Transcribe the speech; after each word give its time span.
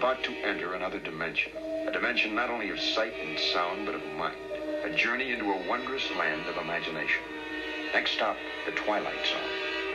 about 0.00 0.24
to 0.24 0.34
enter 0.46 0.72
another 0.72 0.98
dimension. 0.98 1.52
A 1.86 1.90
dimension 1.92 2.34
not 2.34 2.48
only 2.48 2.70
of 2.70 2.80
sight 2.80 3.12
and 3.22 3.38
sound, 3.38 3.84
but 3.84 3.94
of 3.94 4.02
mind. 4.16 4.34
A 4.82 4.96
journey 4.96 5.30
into 5.30 5.52
a 5.52 5.68
wondrous 5.68 6.10
land 6.18 6.40
of 6.48 6.56
imagination. 6.56 7.22
Next 7.92 8.12
stop, 8.12 8.38
the 8.64 8.72
Twilight 8.72 9.26
Zone. 9.26 9.92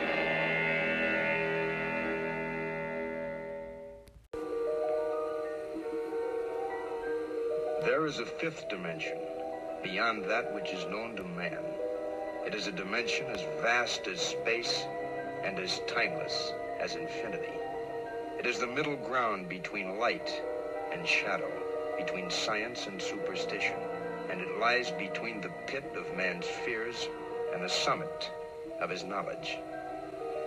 There 7.82 8.06
is 8.06 8.20
a 8.20 8.26
fifth 8.26 8.68
dimension, 8.68 9.18
beyond 9.82 10.24
that 10.26 10.54
which 10.54 10.70
is 10.70 10.84
known 10.84 11.16
to 11.16 11.24
man. 11.24 11.58
It 12.46 12.54
is 12.54 12.68
a 12.68 12.72
dimension 12.72 13.26
as 13.26 13.42
vast 13.60 14.06
as 14.06 14.20
space 14.20 14.84
and 15.42 15.58
as 15.58 15.80
timeless 15.88 16.52
as 16.78 16.94
infinity. 16.94 17.65
It 18.38 18.44
is 18.44 18.58
the 18.58 18.66
middle 18.66 18.96
ground 18.96 19.48
between 19.48 19.98
light 19.98 20.42
and 20.92 21.06
shadow, 21.06 21.50
between 21.96 22.30
science 22.30 22.86
and 22.86 23.00
superstition, 23.00 23.76
and 24.30 24.40
it 24.40 24.58
lies 24.58 24.90
between 24.90 25.40
the 25.40 25.50
pit 25.66 25.84
of 25.96 26.16
man's 26.16 26.46
fears 26.46 27.08
and 27.54 27.64
the 27.64 27.68
summit 27.68 28.30
of 28.80 28.90
his 28.90 29.04
knowledge. 29.04 29.56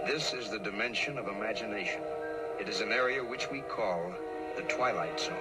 This 0.06 0.34
is 0.34 0.50
the 0.50 0.60
dimension 0.60 1.18
of 1.18 1.28
imagination. 1.28 2.02
It 2.60 2.70
is 2.70 2.82
an 2.82 2.92
area 2.92 3.24
which 3.24 3.50
we 3.50 3.62
call 3.62 4.14
the 4.56 4.62
Twilight 4.64 5.20
Zone. 5.20 5.36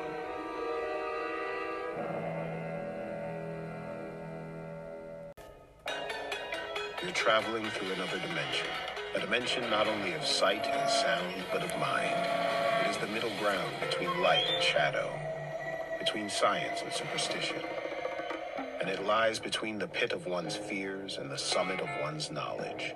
You're 7.03 7.13
traveling 7.13 7.65
through 7.65 7.93
another 7.93 8.19
dimension. 8.19 8.67
A 9.15 9.21
dimension 9.21 9.69
not 9.71 9.89
only 9.89 10.13
of 10.13 10.25
sight 10.25 10.67
and 10.67 10.91
sound, 10.91 11.35
but 11.51 11.63
of 11.63 11.71
mind. 11.79 12.15
It 12.85 12.91
is 12.91 12.99
the 12.99 13.07
middle 13.07 13.33
ground 13.41 13.73
between 13.81 14.21
light 14.21 14.45
and 14.53 14.63
shadow, 14.63 15.11
between 15.99 16.29
science 16.29 16.83
and 16.83 16.93
superstition. 16.93 17.57
And 18.81 18.91
it 18.91 19.07
lies 19.07 19.39
between 19.39 19.79
the 19.79 19.89
pit 19.89 20.13
of 20.13 20.27
one's 20.27 20.57
fears 20.57 21.17
and 21.17 21.31
the 21.31 21.39
summit 21.39 21.81
of 21.81 21.89
one's 22.03 22.31
knowledge. 22.31 22.95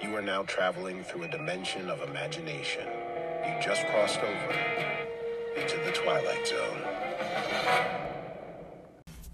You 0.00 0.14
are 0.14 0.22
now 0.22 0.44
traveling 0.44 1.02
through 1.02 1.24
a 1.24 1.28
dimension 1.28 1.90
of 1.90 2.08
imagination. 2.08 2.86
You 2.86 3.60
just 3.60 3.84
crossed 3.88 4.20
over 4.20 4.58
into 5.56 5.76
the 5.84 5.90
Twilight 5.90 6.46
Zone. 6.46 6.82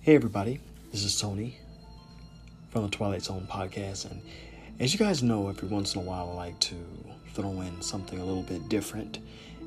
Hey 0.01 0.15
everybody, 0.15 0.61
this 0.91 1.05
is 1.05 1.21
Tony 1.21 1.59
from 2.71 2.85
the 2.85 2.89
Twilight 2.89 3.23
Zone 3.23 3.47
podcast, 3.51 4.11
and 4.11 4.23
as 4.79 4.93
you 4.93 4.99
guys 4.99 5.23
know, 5.23 5.49
every 5.49 5.69
once 5.69 5.95
in 5.95 6.03
a 6.03 6.05
while 6.05 6.31
I 6.31 6.35
like 6.35 6.61
to 6.61 6.75
throw 7.33 7.63
in 7.63 7.81
something 7.81 8.19
a 8.19 8.25
little 8.25 8.43
bit 8.43 8.69
different. 8.69 9.21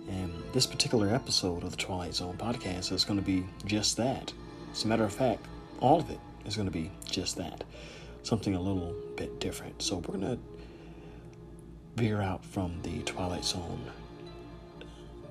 And 0.07 0.31
this 0.53 0.67
particular 0.67 1.13
episode 1.13 1.63
of 1.63 1.71
the 1.71 1.77
Twilight 1.77 2.15
Zone 2.15 2.35
podcast 2.37 2.91
is 2.91 3.05
going 3.05 3.19
to 3.19 3.25
be 3.25 3.45
just 3.65 3.97
that. 3.97 4.31
As 4.71 4.83
a 4.83 4.87
matter 4.87 5.03
of 5.03 5.13
fact, 5.13 5.45
all 5.79 5.99
of 5.99 6.09
it 6.09 6.19
is 6.45 6.55
going 6.55 6.67
to 6.67 6.71
be 6.71 6.91
just 7.05 7.37
that. 7.37 7.63
Something 8.21 8.53
a 8.55 8.61
little 8.61 8.95
bit 9.15 9.39
different. 9.39 9.81
So 9.81 9.97
we're 9.97 10.17
going 10.17 10.37
to 10.37 10.39
veer 11.95 12.21
out 12.21 12.45
from 12.45 12.79
the 12.83 13.01
Twilight 13.03 13.45
Zone, 13.45 13.81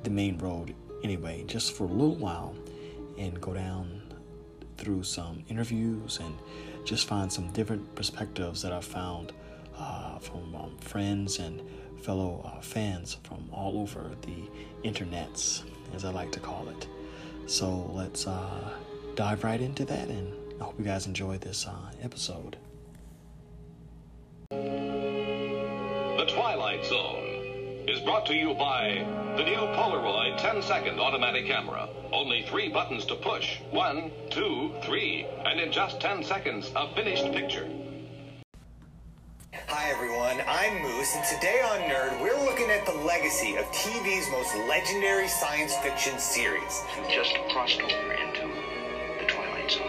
the 0.03 0.11
main 0.11 0.39
road 0.39 0.75
anyway, 1.05 1.45
just 1.47 1.73
for 1.73 1.85
a 1.85 1.89
little 1.89 2.17
while, 2.17 2.55
and 3.17 3.41
go 3.41 3.55
down 3.55 4.03
through 4.77 5.03
some 5.05 5.45
interviews 5.49 6.19
and 6.23 6.35
just 6.85 7.07
find 7.07 7.33
some 7.33 7.51
different 7.53 7.95
perspectives 7.95 8.63
that 8.63 8.73
I've 8.73 8.85
found 8.85 9.33
uh, 9.79 10.19
from 10.19 10.55
um, 10.55 10.77
friends 10.79 11.39
and 11.39 11.63
fellow 12.01 12.43
uh, 12.45 12.61
fans 12.61 13.19
from 13.23 13.49
all 13.53 13.81
over 13.81 14.11
the 14.23 14.89
internets, 14.89 15.63
as 15.95 16.05
I 16.05 16.11
like 16.11 16.33
to 16.33 16.41
call 16.41 16.69
it. 16.69 16.87
So 17.47 17.91
let's 17.95 18.27
uh, 18.27 18.71
dive 19.15 19.45
right 19.45 19.61
into 19.61 19.85
that, 19.87 20.09
and 20.09 20.33
I 20.61 20.65
hope 20.65 20.79
you 20.79 20.85
guys 20.85 21.07
enjoy 21.07 21.39
this 21.39 21.67
uh, 21.67 21.75
episode. 22.03 22.57
The 24.51 26.27
Twilight 26.27 26.85
Zone 26.85 27.85
is 27.89 28.01
brought 28.01 28.27
to 28.27 28.35
you 28.35 28.53
by 28.55 29.07
the 29.37 29.45
new 29.45 29.57
Polaroid 29.57 30.37
10 30.37 30.63
second 30.63 31.01
automatic 31.01 31.47
camera. 31.47 31.89
Only 32.13 32.43
three 32.43 32.69
buttons 32.69 33.07
to 33.07 33.15
push. 33.15 33.61
One, 33.71 34.11
two, 34.31 34.75
three. 34.83 35.27
And 35.47 35.59
in 35.59 35.73
just 35.73 36.01
10 36.01 36.23
seconds, 36.23 36.71
a 36.77 36.95
finished 36.95 37.33
picture. 37.33 37.69
Hi 39.81 39.91
everyone, 39.91 40.43
I'm 40.49 40.83
Moose, 40.83 41.15
and 41.15 41.25
today 41.25 41.63
on 41.63 41.79
Nerd, 41.83 42.21
we're 42.21 42.45
looking 42.45 42.69
at 42.69 42.85
the 42.85 42.93
legacy 42.93 43.55
of 43.55 43.65
TV's 43.67 44.29
most 44.29 44.53
legendary 44.67 45.29
science 45.29 45.73
fiction 45.77 46.19
series. 46.19 46.83
You 46.97 47.15
just 47.15 47.39
crossed 47.51 47.81
over 47.81 48.13
into 48.13 48.51
the 49.21 49.27
Twilight 49.27 49.71
Zone. 49.71 49.87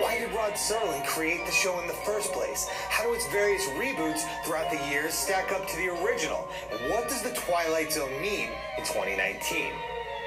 Why 0.00 0.18
did 0.18 0.32
Rod 0.32 0.54
Serling 0.54 1.06
create 1.06 1.46
the 1.46 1.52
show 1.52 1.78
in 1.78 1.86
the 1.86 1.94
first 1.94 2.32
place? 2.32 2.68
How 2.88 3.04
do 3.04 3.14
its 3.14 3.28
various 3.28 3.64
reboots 3.68 4.24
throughout 4.44 4.68
the 4.72 4.84
years 4.90 5.14
stack 5.14 5.52
up 5.52 5.68
to 5.68 5.76
the 5.76 5.90
original? 6.02 6.48
And 6.72 6.90
what 6.90 7.08
does 7.08 7.22
the 7.22 7.30
Twilight 7.30 7.92
Zone 7.92 8.20
mean 8.20 8.50
in 8.78 8.84
2019? 8.84 9.70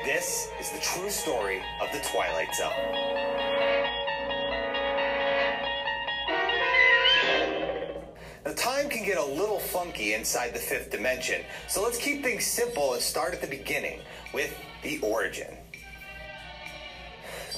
This 0.06 0.50
is 0.62 0.70
the 0.70 0.80
true 0.80 1.10
story 1.10 1.62
of 1.82 1.92
the 1.92 2.00
Twilight 2.00 2.56
Zone. 2.56 3.05
Little 9.36 9.60
funky 9.60 10.14
inside 10.14 10.54
the 10.54 10.60
fifth 10.60 10.92
dimension, 10.92 11.42
so 11.68 11.84
let's 11.84 11.98
keep 11.98 12.24
things 12.24 12.46
simple 12.46 12.94
and 12.94 13.02
start 13.02 13.34
at 13.34 13.42
the 13.42 13.48
beginning 13.48 14.00
with 14.34 14.56
the 14.82 15.00
origin. 15.00 15.58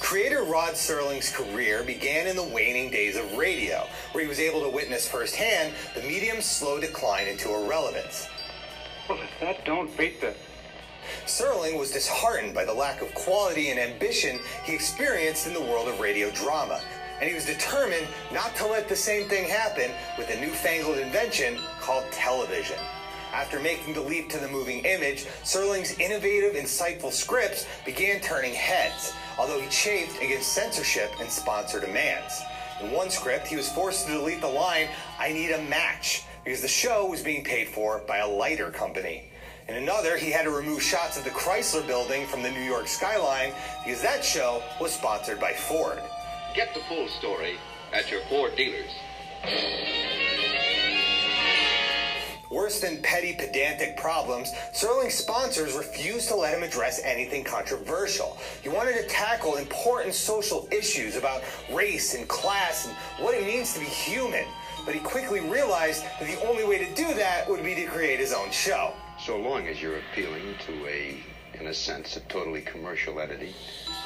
Creator 0.00 0.44
Rod 0.44 0.74
Serling's 0.74 1.30
career 1.30 1.82
began 1.82 2.26
in 2.26 2.36
the 2.36 2.42
waning 2.42 2.90
days 2.90 3.16
of 3.16 3.36
radio, 3.36 3.86
where 4.12 4.22
he 4.22 4.28
was 4.28 4.38
able 4.38 4.62
to 4.62 4.68
witness 4.68 5.08
firsthand 5.08 5.74
the 5.94 6.02
medium's 6.02 6.44
slow 6.44 6.80
decline 6.80 7.26
into 7.26 7.52
irrelevance. 7.52 8.28
Well, 9.08 9.18
if 9.20 9.30
that 9.40 9.64
don't 9.64 9.94
beat 9.98 10.20
the. 10.20 10.34
Serling 11.26 11.78
was 11.78 11.90
disheartened 11.90 12.54
by 12.54 12.64
the 12.64 12.72
lack 12.72 13.00
of 13.02 13.12
quality 13.14 13.70
and 13.70 13.78
ambition 13.78 14.38
he 14.64 14.74
experienced 14.74 15.46
in 15.46 15.54
the 15.54 15.60
world 15.60 15.88
of 15.88 16.00
radio 16.00 16.30
drama, 16.30 16.80
and 17.20 17.28
he 17.28 17.34
was 17.34 17.46
determined 17.46 18.06
not 18.32 18.54
to 18.56 18.66
let 18.66 18.88
the 18.88 18.96
same 18.96 19.28
thing 19.28 19.48
happen 19.48 19.90
with 20.16 20.30
a 20.30 20.40
newfangled 20.40 20.98
invention 20.98 21.58
called 21.80 22.04
television. 22.12 22.78
After 23.32 23.60
making 23.60 23.94
the 23.94 24.00
leap 24.00 24.30
to 24.30 24.38
the 24.38 24.48
moving 24.48 24.84
image, 24.84 25.26
Serling's 25.44 25.98
innovative, 25.98 26.54
insightful 26.54 27.12
scripts 27.12 27.66
began 27.84 28.20
turning 28.20 28.54
heads, 28.54 29.12
although 29.38 29.60
he 29.60 29.68
chafed 29.68 30.22
against 30.22 30.52
censorship 30.52 31.10
and 31.20 31.28
sponsor 31.28 31.78
demands. 31.78 32.42
In 32.80 32.90
one 32.90 33.10
script, 33.10 33.46
he 33.46 33.56
was 33.56 33.70
forced 33.70 34.06
to 34.06 34.12
delete 34.12 34.40
the 34.40 34.48
line, 34.48 34.88
I 35.18 35.32
need 35.32 35.50
a 35.50 35.62
match, 35.62 36.22
because 36.44 36.62
the 36.62 36.68
show 36.68 37.06
was 37.06 37.22
being 37.22 37.44
paid 37.44 37.68
for 37.68 37.98
by 38.06 38.18
a 38.18 38.28
lighter 38.28 38.70
company. 38.70 39.24
In 39.68 39.74
another, 39.74 40.16
he 40.16 40.30
had 40.30 40.44
to 40.44 40.50
remove 40.50 40.82
shots 40.82 41.18
of 41.18 41.24
the 41.24 41.30
Chrysler 41.30 41.86
building 41.86 42.26
from 42.26 42.42
the 42.42 42.50
New 42.50 42.62
York 42.62 42.88
skyline 42.88 43.52
because 43.84 44.00
that 44.00 44.24
show 44.24 44.62
was 44.80 44.92
sponsored 44.92 45.38
by 45.38 45.52
Ford. 45.52 46.00
Get 46.58 46.74
the 46.74 46.80
full 46.88 47.06
story 47.06 47.56
at 47.92 48.10
your 48.10 48.20
Ford 48.22 48.56
dealers. 48.56 48.90
Worse 52.50 52.80
than 52.80 53.00
petty 53.00 53.34
pedantic 53.34 53.96
problems, 53.96 54.50
Serling's 54.72 55.14
sponsors 55.14 55.76
refused 55.76 56.26
to 56.30 56.34
let 56.34 56.52
him 56.52 56.64
address 56.64 57.00
anything 57.04 57.44
controversial. 57.44 58.36
He 58.60 58.68
wanted 58.68 58.96
to 58.96 59.06
tackle 59.06 59.54
important 59.54 60.14
social 60.14 60.66
issues 60.72 61.14
about 61.14 61.44
race 61.72 62.16
and 62.16 62.26
class 62.26 62.88
and 62.88 62.96
what 63.24 63.36
it 63.36 63.46
means 63.46 63.72
to 63.74 63.78
be 63.78 63.86
human. 63.86 64.44
But 64.84 64.96
he 64.96 65.00
quickly 65.00 65.38
realized 65.38 66.02
that 66.18 66.26
the 66.26 66.44
only 66.44 66.64
way 66.64 66.84
to 66.84 66.92
do 66.96 67.14
that 67.14 67.48
would 67.48 67.62
be 67.62 67.76
to 67.76 67.86
create 67.86 68.18
his 68.18 68.32
own 68.32 68.50
show. 68.50 68.94
So 69.24 69.38
long 69.38 69.68
as 69.68 69.80
you're 69.80 69.98
appealing 70.10 70.56
to 70.66 70.88
a, 70.88 71.18
in 71.54 71.68
a 71.68 71.74
sense, 71.74 72.16
a 72.16 72.20
totally 72.22 72.62
commercial 72.62 73.20
entity 73.20 73.54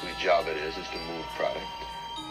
whose 0.01 0.15
job 0.21 0.45
it 0.45 0.57
is 0.57 0.77
is 0.77 0.87
to 0.89 0.99
move 0.99 1.25
product, 1.35 1.65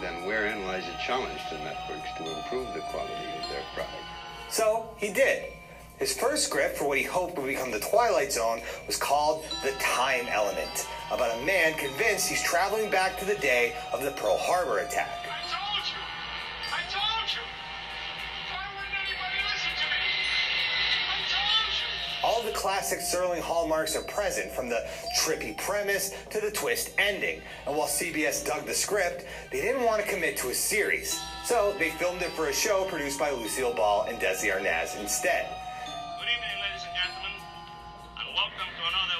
then 0.02 0.26
wherein 0.26 0.66
lies 0.66 0.84
a 0.88 1.06
challenge 1.06 1.40
to 1.48 1.58
networks 1.58 2.10
to 2.18 2.36
improve 2.36 2.74
the 2.74 2.80
quality 2.80 3.12
of 3.40 3.48
their 3.48 3.62
product? 3.74 4.04
So 4.50 4.90
he 4.98 5.12
did. 5.12 5.52
His 5.98 6.12
first 6.12 6.44
script 6.44 6.76
for 6.76 6.88
what 6.88 6.98
he 6.98 7.04
hoped 7.04 7.38
would 7.38 7.46
become 7.46 7.70
the 7.70 7.78
Twilight 7.78 8.32
Zone 8.32 8.60
was 8.88 8.96
called 8.96 9.44
The 9.62 9.70
Time 9.78 10.26
Element, 10.28 10.88
about 11.12 11.38
a 11.38 11.46
man 11.46 11.74
convinced 11.74 12.28
he's 12.28 12.42
traveling 12.42 12.90
back 12.90 13.16
to 13.20 13.24
the 13.24 13.36
day 13.36 13.74
of 13.92 14.02
the 14.02 14.10
Pearl 14.10 14.36
Harbor 14.36 14.78
attack. 14.78 15.21
All 22.24 22.40
the 22.44 22.52
classic 22.52 23.00
Serling 23.00 23.40
hallmarks 23.40 23.96
are 23.96 24.02
present, 24.02 24.52
from 24.52 24.68
the 24.68 24.86
trippy 25.18 25.58
premise 25.58 26.14
to 26.30 26.40
the 26.40 26.52
twist 26.52 26.92
ending. 26.96 27.42
And 27.66 27.76
while 27.76 27.88
CBS 27.88 28.46
dug 28.46 28.64
the 28.64 28.74
script, 28.74 29.26
they 29.50 29.60
didn't 29.60 29.82
want 29.82 30.00
to 30.02 30.08
commit 30.08 30.36
to 30.36 30.50
a 30.50 30.54
series. 30.54 31.20
So 31.44 31.74
they 31.80 31.90
filmed 31.90 32.22
it 32.22 32.30
for 32.30 32.46
a 32.46 32.52
show 32.52 32.84
produced 32.84 33.18
by 33.18 33.32
Lucille 33.32 33.74
Ball 33.74 34.06
and 34.08 34.20
Desi 34.20 34.54
Arnaz 34.54 34.96
instead. 35.00 35.50
Good 36.20 36.30
evening, 36.30 36.62
ladies 36.62 36.86
and 36.86 36.94
gentlemen, 36.94 37.34
and 38.14 38.28
welcome 38.36 38.70
to 38.70 38.82
another 38.86 39.18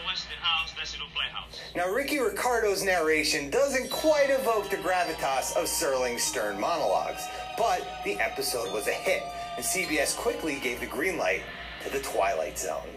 Playhouse. 1.13 1.61
Now, 1.75 1.93
Ricky 1.93 2.21
Ricardo's 2.21 2.85
narration 2.85 3.51
doesn't 3.51 3.91
quite 3.91 4.31
evoke 4.31 4.71
the 4.71 4.77
gravitas 4.77 5.57
of 5.57 5.65
Serling's 5.65 6.23
stern 6.23 6.61
monologues, 6.61 7.27
but 7.59 7.85
the 8.05 8.15
episode 8.21 8.73
was 8.73 8.87
a 8.87 8.93
hit, 8.93 9.25
and 9.57 9.65
CBS 9.65 10.17
quickly 10.17 10.61
gave 10.61 10.79
the 10.79 10.87
green 10.87 11.19
light 11.19 11.43
to 11.85 11.91
The 11.91 12.01
Twilight 12.01 12.59
Zone. 12.59 12.89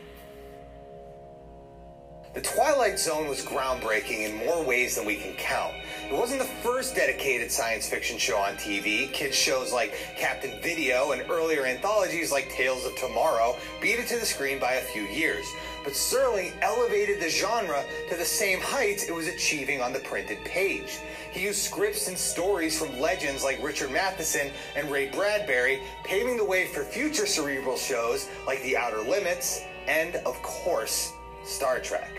The 2.36 2.42
Twilight 2.42 3.00
Zone 3.00 3.30
was 3.30 3.46
groundbreaking 3.46 4.30
in 4.30 4.46
more 4.46 4.62
ways 4.62 4.98
than 4.98 5.06
we 5.06 5.16
can 5.16 5.34
count. 5.36 5.74
It 6.12 6.14
wasn't 6.14 6.42
the 6.42 6.48
first 6.48 6.94
dedicated 6.94 7.50
science 7.50 7.88
fiction 7.88 8.18
show 8.18 8.36
on 8.38 8.56
TV. 8.56 9.10
Kids 9.14 9.38
shows 9.38 9.72
like 9.72 9.96
Captain 10.18 10.62
Video 10.62 11.14
and 11.14 11.22
earlier 11.32 11.66
anthologies 11.66 12.34
like 12.34 12.50
Tales 12.50 12.86
of 12.86 12.94
Tomorrow 12.98 13.56
beat 13.82 14.00
it 14.00 14.08
to 14.08 14.20
the 14.20 14.26
screen 14.26 14.60
by 14.60 14.74
a 14.74 14.82
few 14.82 15.04
years. 15.04 15.46
But 15.86 15.94
Serling 15.94 16.52
elevated 16.62 17.22
the 17.22 17.30
genre 17.30 17.86
to 18.10 18.18
the 18.18 18.26
same 18.26 18.60
heights 18.60 19.08
it 19.08 19.16
was 19.16 19.28
achieving 19.28 19.82
on 19.82 19.94
the 19.94 20.00
printed 20.00 20.44
page. 20.44 21.00
He 21.36 21.42
used 21.42 21.64
scripts 21.64 22.08
and 22.08 22.18
stories 22.18 22.80
from 22.80 22.98
legends 22.98 23.44
like 23.44 23.62
Richard 23.62 23.92
Matheson 23.92 24.52
and 24.74 24.90
Ray 24.90 25.10
Bradbury, 25.10 25.82
paving 26.06 26.38
the 26.38 26.46
way 26.46 26.66
for 26.66 26.86
future 26.86 27.26
cerebral 27.26 27.76
shows 27.76 28.30
like 28.48 28.64
The 28.64 28.78
Outer 28.78 29.02
Limits 29.02 29.62
and, 29.86 30.16
of 30.26 30.42
course, 30.42 31.12
Star 31.44 31.82
Trek. 31.82 32.10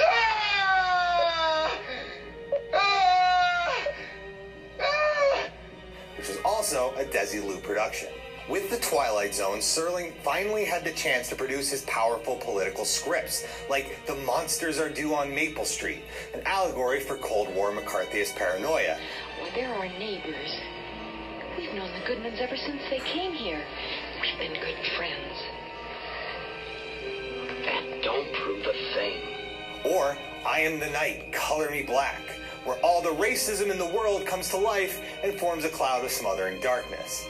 Ah! 0.00 1.78
Ah! 2.72 3.86
Ah! 4.80 5.48
Which 6.16 6.28
was 6.28 6.38
also 6.44 6.94
a 6.96 7.02
Desi 7.02 7.42
Desilu 7.42 7.60
production. 7.64 8.10
With 8.52 8.68
The 8.68 8.76
Twilight 8.86 9.34
Zone, 9.34 9.60
Serling 9.60 10.12
finally 10.22 10.66
had 10.66 10.84
the 10.84 10.92
chance 10.92 11.26
to 11.30 11.34
produce 11.34 11.70
his 11.70 11.86
powerful 11.86 12.36
political 12.36 12.84
scripts, 12.84 13.46
like 13.70 14.04
The 14.04 14.14
Monsters 14.14 14.78
Are 14.78 14.90
Due 14.90 15.14
on 15.14 15.34
Maple 15.34 15.64
Street, 15.64 16.02
an 16.34 16.42
allegory 16.44 17.00
for 17.00 17.16
Cold 17.16 17.48
War 17.54 17.72
McCarthyist 17.72 18.36
paranoia. 18.36 18.98
Well, 19.40 19.50
they're 19.54 19.74
our 19.74 19.88
neighbors. 19.98 20.60
We've 21.56 21.72
known 21.72 21.90
the 21.94 22.04
Goodmans 22.06 22.42
ever 22.42 22.58
since 22.58 22.82
they 22.90 22.98
came 22.98 23.32
here. 23.32 23.64
We've 24.20 24.38
been 24.38 24.60
good 24.60 24.86
friends. 24.98 25.32
That 27.64 28.02
don't 28.02 28.34
prove 28.34 28.66
a 28.66 28.94
thing. 28.94 29.94
Or 29.94 30.18
I 30.46 30.60
Am 30.60 30.78
the 30.78 30.90
Night, 30.90 31.32
Color 31.32 31.70
Me 31.70 31.84
Black, 31.84 32.20
where 32.64 32.76
all 32.84 33.00
the 33.00 33.14
racism 33.14 33.70
in 33.70 33.78
the 33.78 33.96
world 33.96 34.26
comes 34.26 34.50
to 34.50 34.58
life 34.58 35.00
and 35.24 35.40
forms 35.40 35.64
a 35.64 35.70
cloud 35.70 36.04
of 36.04 36.10
smothering 36.10 36.60
darkness. 36.60 37.26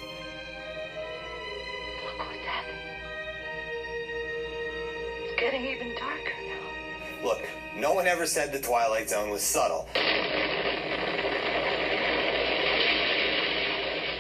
Getting 5.63 5.83
even 5.83 5.97
darker 5.97 6.33
now. 6.47 7.25
Look, 7.25 7.49
no 7.77 7.95
one 7.95 8.07
ever 8.07 8.27
said 8.27 8.53
the 8.53 8.61
Twilight 8.61 9.09
Zone 9.09 9.31
was 9.31 9.43
subtle. 9.43 9.87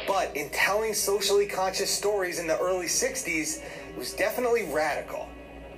But 0.06 0.37
in 0.37 0.50
telling 0.50 0.94
socially 0.94 1.47
conscious 1.47 1.91
stories 1.91 2.39
in 2.39 2.47
the 2.47 2.59
early 2.59 2.87
60s, 2.87 3.62
it 3.62 3.99
was 3.99 4.12
definitely 4.12 4.65
radical. 4.65 5.29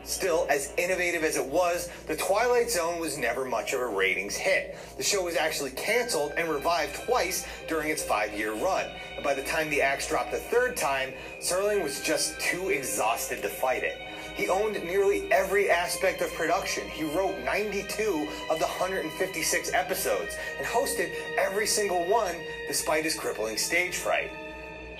Still, 0.02 0.46
as 0.50 0.70
innovative 0.76 1.24
as 1.24 1.38
it 1.38 1.46
was, 1.46 1.88
The 2.08 2.16
Twilight 2.16 2.70
Zone 2.70 3.00
was 3.00 3.16
never 3.16 3.46
much 3.46 3.72
of 3.72 3.80
a 3.80 3.86
ratings 3.86 4.36
hit. 4.36 4.76
The 4.98 5.02
show 5.02 5.24
was 5.24 5.34
actually 5.34 5.70
canceled 5.70 6.32
and 6.36 6.46
revived 6.46 6.94
twice 7.06 7.46
during 7.68 7.88
its 7.88 8.02
five 8.02 8.34
year 8.34 8.52
run. 8.52 8.84
And 9.16 9.24
by 9.24 9.32
the 9.32 9.42
time 9.44 9.70
the 9.70 9.80
axe 9.80 10.06
dropped 10.06 10.30
the 10.30 10.36
third 10.36 10.76
time, 10.76 11.14
Serling 11.40 11.82
was 11.82 12.02
just 12.02 12.38
too 12.38 12.68
exhausted 12.68 13.40
to 13.40 13.48
fight 13.48 13.82
it. 13.82 13.96
He 14.34 14.48
owned 14.48 14.82
nearly 14.84 15.30
every 15.30 15.70
aspect 15.70 16.20
of 16.20 16.32
production. 16.34 16.88
He 16.88 17.04
wrote 17.04 17.38
92 17.44 18.28
of 18.50 18.58
the 18.58 18.66
156 18.66 19.72
episodes 19.72 20.36
and 20.58 20.66
hosted 20.66 21.12
every 21.38 21.66
single 21.66 22.04
one 22.06 22.34
despite 22.66 23.04
his 23.04 23.14
crippling 23.14 23.56
stage 23.56 23.94
fright. 23.94 24.30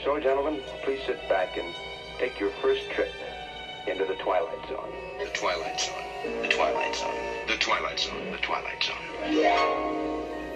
So, 0.05 0.21
gentlemen, 0.21 0.63
please 0.85 1.01
sit 1.05 1.29
back 1.29 1.57
and 1.57 1.75
take 2.19 2.39
your 2.39 2.51
first 2.63 2.89
trip 2.91 3.11
into 3.89 4.05
the 4.05 4.15
Twilight 4.15 4.69
Zone. 4.69 4.93
The 5.19 5.31
Twilight 5.31 5.81
Zone. 5.81 6.43
The 6.43 6.49
Twilight 6.49 6.95
Zone. 6.95 7.15
The 7.49 7.57
Twilight 7.57 7.99
Zone. 7.99 8.31
The 8.31 8.39
Twilight 8.39 8.83
Zone. 8.83 8.97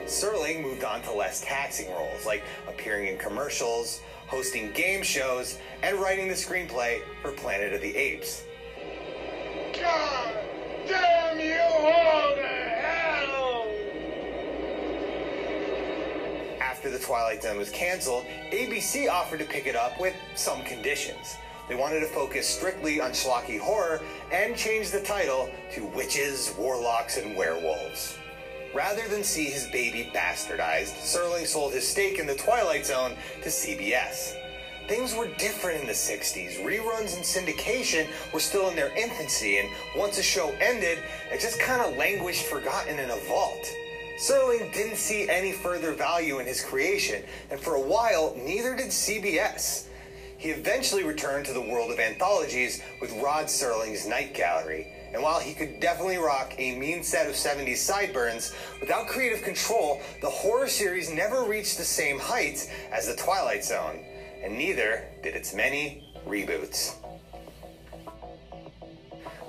Serling 0.06 0.62
moved 0.62 0.84
on 0.84 1.02
to 1.02 1.12
less 1.12 1.42
taxing 1.42 1.90
roles, 1.90 2.24
like 2.24 2.42
appearing 2.66 3.08
in 3.08 3.18
commercials, 3.18 4.00
hosting 4.26 4.70
game 4.72 5.02
shows, 5.02 5.58
and 5.82 5.98
writing 5.98 6.28
the 6.28 6.34
screenplay 6.34 7.00
for 7.20 7.32
Planet 7.32 7.74
of 7.74 7.82
the 7.82 7.94
Apes. 7.94 8.44
After 16.60 16.90
The 16.90 16.98
Twilight 16.98 17.42
Zone 17.42 17.58
was 17.58 17.70
canceled, 17.70 18.24
ABC 18.50 19.10
offered 19.10 19.40
to 19.40 19.44
pick 19.44 19.66
it 19.66 19.76
up 19.76 20.00
with 20.00 20.14
some 20.36 20.62
conditions. 20.62 21.36
They 21.68 21.74
wanted 21.74 22.00
to 22.00 22.06
focus 22.06 22.48
strictly 22.48 23.00
on 23.00 23.10
schlocky 23.10 23.58
horror 23.58 24.00
and 24.32 24.56
change 24.56 24.90
the 24.90 25.00
title 25.00 25.50
to 25.72 25.84
Witches, 25.84 26.54
Warlocks, 26.56 27.18
and 27.18 27.36
Werewolves. 27.36 28.16
Rather 28.74 29.06
than 29.08 29.24
see 29.24 29.46
his 29.46 29.66
baby 29.66 30.10
bastardized, 30.14 30.94
Serling 31.02 31.46
sold 31.46 31.72
his 31.72 31.86
stake 31.86 32.18
in 32.18 32.26
The 32.26 32.36
Twilight 32.36 32.86
Zone 32.86 33.16
to 33.42 33.48
CBS. 33.48 34.36
Things 34.88 35.14
were 35.14 35.28
different 35.36 35.82
in 35.82 35.86
the 35.86 35.92
60s. 35.92 36.64
Reruns 36.64 37.14
and 37.14 37.22
syndication 37.22 38.08
were 38.32 38.40
still 38.40 38.70
in 38.70 38.74
their 38.74 38.96
infancy, 38.96 39.58
and 39.58 39.68
once 39.94 40.16
a 40.16 40.22
show 40.22 40.48
ended, 40.60 40.98
it 41.30 41.40
just 41.40 41.60
kind 41.60 41.82
of 41.82 41.98
languished 41.98 42.46
forgotten 42.46 42.98
in 42.98 43.10
a 43.10 43.16
vault. 43.28 43.70
Serling 44.18 44.72
didn't 44.72 44.96
see 44.96 45.28
any 45.28 45.52
further 45.52 45.92
value 45.92 46.38
in 46.38 46.46
his 46.46 46.64
creation, 46.64 47.22
and 47.50 47.60
for 47.60 47.74
a 47.74 47.80
while, 47.80 48.34
neither 48.34 48.74
did 48.74 48.86
CBS. 48.86 49.88
He 50.38 50.48
eventually 50.48 51.04
returned 51.04 51.44
to 51.46 51.52
the 51.52 51.60
world 51.60 51.90
of 51.90 52.00
anthologies 52.00 52.82
with 53.02 53.12
Rod 53.20 53.44
Serling's 53.46 54.06
Night 54.06 54.32
Gallery. 54.32 54.86
And 55.12 55.22
while 55.22 55.38
he 55.38 55.52
could 55.52 55.80
definitely 55.80 56.16
rock 56.16 56.54
a 56.56 56.78
mean 56.78 57.02
set 57.02 57.26
of 57.26 57.34
70s 57.34 57.76
sideburns, 57.76 58.54
without 58.80 59.08
creative 59.08 59.42
control, 59.42 60.00
the 60.22 60.30
horror 60.30 60.68
series 60.68 61.10
never 61.10 61.44
reached 61.44 61.76
the 61.76 61.84
same 61.84 62.18
heights 62.18 62.68
as 62.90 63.06
The 63.06 63.16
Twilight 63.16 63.64
Zone, 63.64 64.00
and 64.42 64.56
neither 64.56 65.04
did 65.22 65.34
its 65.34 65.54
many 65.54 66.12
reboots. 66.26 66.94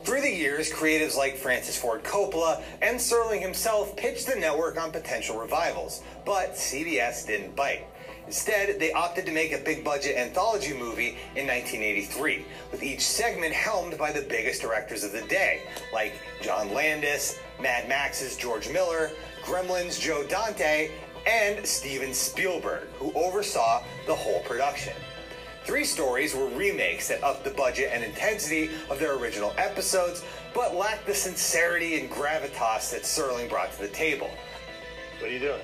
Through 0.03 0.21
the 0.21 0.31
years, 0.31 0.71
creatives 0.71 1.15
like 1.15 1.35
Francis 1.35 1.77
Ford 1.77 2.03
Coppola 2.03 2.63
and 2.81 2.99
Serling 2.99 3.41
himself 3.41 3.95
pitched 3.95 4.27
the 4.27 4.39
network 4.39 4.81
on 4.81 4.91
potential 4.91 5.37
revivals, 5.37 6.01
but 6.25 6.53
CBS 6.53 7.27
didn't 7.27 7.55
bite. 7.55 7.85
Instead, 8.25 8.79
they 8.79 8.91
opted 8.91 9.25
to 9.25 9.31
make 9.31 9.53
a 9.53 9.57
big 9.57 9.83
budget 9.83 10.15
anthology 10.15 10.73
movie 10.73 11.17
in 11.35 11.47
1983, 11.47 12.45
with 12.71 12.83
each 12.83 13.01
segment 13.01 13.53
helmed 13.53 13.97
by 13.97 14.11
the 14.11 14.21
biggest 14.21 14.61
directors 14.61 15.03
of 15.03 15.11
the 15.11 15.21
day, 15.23 15.61
like 15.91 16.13
John 16.41 16.71
Landis, 16.73 17.39
Mad 17.59 17.89
Max's 17.89 18.37
George 18.37 18.69
Miller, 18.69 19.11
Gremlins' 19.43 19.99
Joe 19.99 20.23
Dante, 20.27 20.91
and 21.29 21.65
Steven 21.65 22.13
Spielberg, 22.13 22.87
who 22.97 23.13
oversaw 23.13 23.83
the 24.07 24.15
whole 24.15 24.41
production. 24.41 24.93
Three 25.63 25.83
stories 25.83 26.33
were 26.33 26.47
remakes 26.47 27.07
that 27.09 27.23
upped 27.23 27.43
the 27.43 27.51
budget 27.51 27.91
and 27.93 28.03
intensity 28.03 28.71
of 28.89 28.97
their 28.97 29.15
original 29.15 29.53
episodes, 29.57 30.23
but 30.55 30.75
lacked 30.75 31.05
the 31.05 31.13
sincerity 31.13 31.99
and 31.99 32.09
gravitas 32.09 32.89
that 32.91 33.03
Serling 33.03 33.47
brought 33.47 33.71
to 33.73 33.81
the 33.81 33.89
table. 33.89 34.31
What 35.19 35.29
are 35.29 35.33
you 35.33 35.39
doing? 35.39 35.61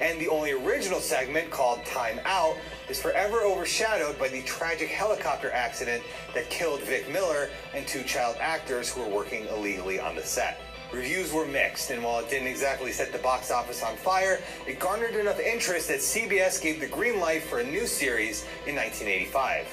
And 0.00 0.20
the 0.20 0.28
only 0.28 0.52
original 0.52 1.00
segment, 1.00 1.50
called 1.50 1.84
Time 1.86 2.20
Out, 2.26 2.56
is 2.88 3.00
forever 3.00 3.42
overshadowed 3.42 4.18
by 4.18 4.28
the 4.28 4.42
tragic 4.42 4.88
helicopter 4.88 5.50
accident 5.52 6.02
that 6.34 6.48
killed 6.50 6.80
Vic 6.82 7.10
Morrow 7.12 7.48
and 7.74 7.86
two 7.86 8.02
child 8.02 8.36
actors 8.40 8.90
who 8.90 9.02
were 9.02 9.08
working 9.08 9.46
illegally 9.46 10.00
on 10.00 10.16
the 10.16 10.22
set. 10.22 10.60
Reviews 10.92 11.32
were 11.34 11.46
mixed, 11.46 11.90
and 11.90 12.02
while 12.02 12.18
it 12.20 12.30
didn't 12.30 12.48
exactly 12.48 12.92
set 12.92 13.12
the 13.12 13.18
box 13.18 13.50
office 13.50 13.82
on 13.82 13.94
fire, 13.96 14.40
it 14.66 14.80
garnered 14.80 15.16
enough 15.16 15.38
interest 15.38 15.88
that 15.88 15.98
CBS 15.98 16.62
gave 16.62 16.80
the 16.80 16.86
green 16.86 17.20
light 17.20 17.42
for 17.42 17.58
a 17.58 17.64
new 17.64 17.86
series 17.86 18.44
in 18.66 18.74
1985. 18.74 19.68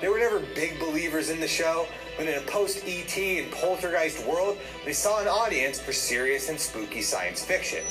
They 0.00 0.08
were 0.08 0.18
never 0.18 0.40
big 0.54 0.78
believers 0.78 1.30
in 1.30 1.40
the 1.40 1.48
show, 1.48 1.86
but 2.16 2.26
in 2.26 2.38
a 2.38 2.42
post 2.42 2.84
ET 2.86 3.16
and 3.16 3.50
poltergeist 3.52 4.24
world, 4.26 4.58
they 4.84 4.92
saw 4.92 5.20
an 5.20 5.28
audience 5.28 5.80
for 5.80 5.92
serious 5.92 6.48
and 6.48 6.58
spooky 6.58 7.02
science 7.02 7.44
fiction. 7.44 7.84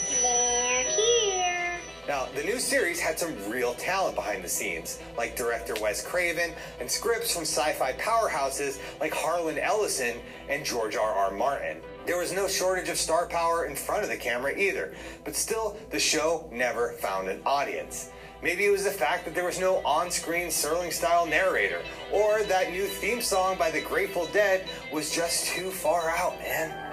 Now, 2.08 2.28
the 2.36 2.44
new 2.44 2.58
series 2.60 3.00
had 3.00 3.20
some 3.20 3.36
real 3.50 3.76
talent 3.76 4.16
behind 4.16 4.44
the 4.44 4.50
scenes, 4.50 5.00
like 5.18 5.36
director 5.36 5.76
Wes 5.80 6.06
Craven, 6.06 6.52
and 6.80 6.90
scripts 6.90 7.34
from 7.34 7.44
sci 7.44 7.74
fi 7.74 7.94
powerhouses 7.94 8.80
like 9.00 9.14
Harlan 9.14 9.60
Ellison 9.60 10.18
and 10.50 10.66
George 10.66 10.96
R. 10.96 11.14
R. 11.14 11.32
Martin. 11.32 11.78
There 12.08 12.18
was 12.18 12.34
no 12.34 12.48
shortage 12.48 12.90
of 12.90 12.98
star 12.98 13.28
power 13.28 13.66
in 13.66 13.76
front 13.76 14.02
of 14.04 14.10
the 14.10 14.18
camera 14.18 14.58
either, 14.58 14.96
but 15.24 15.36
still, 15.36 15.78
the 15.92 16.00
show 16.00 16.50
never 16.52 16.94
found 16.94 17.28
an 17.30 17.40
audience. 17.46 18.10
Maybe 18.42 18.66
it 18.66 18.72
was 18.72 18.84
the 18.84 18.90
fact 18.90 19.24
that 19.26 19.36
there 19.36 19.46
was 19.46 19.60
no 19.60 19.78
on 19.86 20.10
screen 20.10 20.48
Serling 20.48 20.92
style 20.92 21.28
narrator, 21.28 21.84
or 22.12 22.42
that 22.44 22.72
new 22.72 22.88
theme 22.88 23.22
song 23.22 23.56
by 23.60 23.70
the 23.70 23.82
Grateful 23.82 24.26
Dead 24.34 24.68
was 24.92 25.14
just 25.14 25.46
too 25.50 25.70
far 25.70 26.10
out, 26.10 26.40
man. 26.40 26.92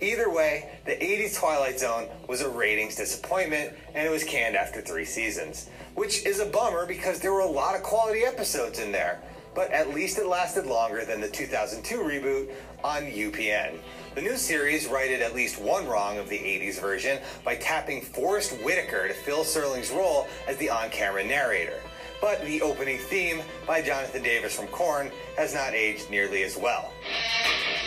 Either 0.00 0.28
way, 0.28 0.68
the 0.84 0.92
80s 0.92 1.38
Twilight 1.38 1.80
Zone 1.80 2.08
was 2.28 2.42
a 2.42 2.48
ratings 2.48 2.96
disappointment 2.96 3.72
and 3.94 4.06
it 4.06 4.10
was 4.10 4.24
canned 4.24 4.54
after 4.54 4.82
three 4.82 5.06
seasons. 5.06 5.70
Which 5.94 6.26
is 6.26 6.40
a 6.40 6.46
bummer 6.46 6.84
because 6.84 7.20
there 7.20 7.32
were 7.32 7.40
a 7.40 7.50
lot 7.50 7.74
of 7.74 7.82
quality 7.82 8.24
episodes 8.24 8.78
in 8.78 8.92
there. 8.92 9.22
But 9.54 9.70
at 9.70 9.94
least 9.94 10.18
it 10.18 10.26
lasted 10.26 10.66
longer 10.66 11.06
than 11.06 11.22
the 11.22 11.30
2002 11.30 11.96
reboot 11.96 12.50
on 12.84 13.04
UPN. 13.04 13.78
The 14.14 14.20
new 14.20 14.36
series 14.36 14.86
righted 14.86 15.22
at 15.22 15.34
least 15.34 15.58
one 15.58 15.86
wrong 15.86 16.18
of 16.18 16.28
the 16.28 16.38
80s 16.38 16.78
version 16.78 17.18
by 17.42 17.56
tapping 17.56 18.02
Forest 18.02 18.52
Whitaker 18.62 19.08
to 19.08 19.14
fill 19.14 19.44
Serling's 19.44 19.90
role 19.90 20.28
as 20.46 20.58
the 20.58 20.68
on 20.68 20.90
camera 20.90 21.24
narrator. 21.24 21.80
But 22.20 22.44
the 22.44 22.60
opening 22.60 22.98
theme 22.98 23.40
by 23.66 23.80
Jonathan 23.80 24.22
Davis 24.22 24.54
from 24.54 24.66
Korn 24.68 25.10
has 25.38 25.54
not 25.54 25.72
aged 25.72 26.10
nearly 26.10 26.42
as 26.42 26.58
well. 26.58 26.92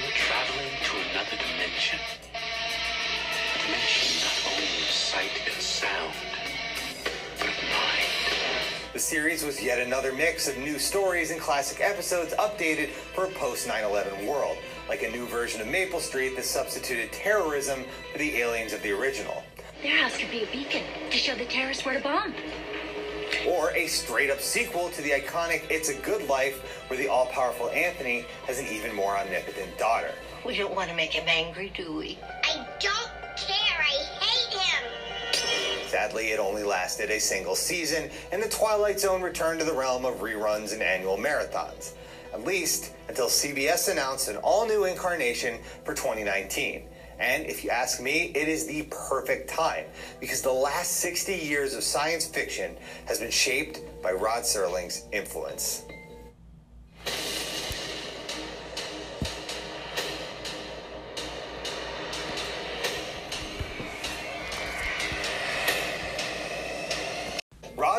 You're 0.01 0.11
traveling 0.11 0.69
to 0.83 1.09
another 1.11 1.48
dimension. 1.79 1.99
A 3.55 3.65
dimension 3.65 4.21
not 4.21 4.51
only 4.51 4.65
of 4.65 4.91
sight 4.91 5.31
and 5.45 5.61
sound, 5.61 6.13
but 7.37 7.47
of 7.47 7.55
mind. 7.63 8.09
The 8.91 8.99
series 8.99 9.45
was 9.45 9.63
yet 9.63 9.79
another 9.79 10.11
mix 10.11 10.49
of 10.49 10.57
new 10.57 10.77
stories 10.77 11.31
and 11.31 11.39
classic 11.39 11.79
episodes 11.79 12.33
updated 12.33 12.89
for 12.89 13.25
a 13.25 13.29
post 13.29 13.65
9 13.65 13.83
11 13.83 14.27
world, 14.27 14.57
like 14.89 15.03
a 15.03 15.09
new 15.09 15.25
version 15.27 15.61
of 15.61 15.67
Maple 15.67 16.01
Street 16.01 16.35
that 16.35 16.43
substituted 16.43 17.13
terrorism 17.13 17.85
for 18.11 18.17
the 18.17 18.35
aliens 18.37 18.73
of 18.73 18.81
the 18.83 18.91
original. 18.91 19.41
Their 19.81 19.95
house 20.03 20.17
could 20.17 20.31
be 20.31 20.43
a 20.43 20.47
beacon 20.47 20.83
to 21.09 21.17
show 21.17 21.35
the 21.35 21.45
terrorists 21.45 21.85
where 21.85 21.95
to 21.95 22.03
bomb. 22.03 22.33
Or 23.47 23.71
a 23.71 23.87
straight 23.87 24.29
up 24.29 24.41
sequel 24.41 24.89
to 24.89 25.01
the 25.01 25.11
iconic 25.11 25.63
It's 25.69 25.87
a 25.87 25.93
Good 26.01 26.27
Life, 26.27 26.83
where 26.89 26.99
the 26.99 27.07
all 27.07 27.27
powerful 27.27 27.69
Anthony 27.69 28.25
has 28.47 28.59
an 28.59 28.67
even 28.67 28.93
more 28.93 29.15
omnipotent 29.17 29.77
daughter. 29.77 30.11
We 30.45 30.57
don't 30.57 30.73
want 30.73 30.89
to 30.89 30.95
make 30.95 31.11
him 31.11 31.27
angry, 31.27 31.71
do 31.75 31.97
we? 31.97 32.17
I 32.43 32.65
don't 32.79 33.11
care. 33.35 33.77
I 33.77 34.19
hate 34.19 34.53
him. 34.57 35.87
Sadly, 35.87 36.27
it 36.27 36.39
only 36.39 36.63
lasted 36.63 37.11
a 37.11 37.19
single 37.19 37.55
season, 37.55 38.09
and 38.31 38.41
the 38.41 38.47
Twilight 38.47 38.99
Zone 38.99 39.21
returned 39.21 39.59
to 39.59 39.65
the 39.65 39.73
realm 39.73 40.05
of 40.05 40.15
reruns 40.15 40.71
and 40.71 40.81
annual 40.81 41.17
marathons. 41.17 41.93
At 42.33 42.45
least 42.45 42.93
until 43.09 43.27
CBS 43.27 43.91
announced 43.91 44.29
an 44.29 44.37
all 44.37 44.65
new 44.65 44.85
incarnation 44.85 45.59
for 45.83 45.93
2019. 45.93 46.83
And 47.19 47.45
if 47.45 47.65
you 47.65 47.69
ask 47.69 48.01
me, 48.01 48.31
it 48.33 48.47
is 48.47 48.65
the 48.65 48.83
perfect 48.83 49.49
time 49.49 49.85
because 50.21 50.41
the 50.41 50.53
last 50.53 50.91
60 50.97 51.35
years 51.35 51.73
of 51.73 51.83
science 51.83 52.25
fiction 52.25 52.77
has 53.05 53.19
been 53.19 53.31
shaped 53.31 53.81
by 54.01 54.13
Rod 54.13 54.43
Serling's 54.43 55.03
influence. 55.11 55.83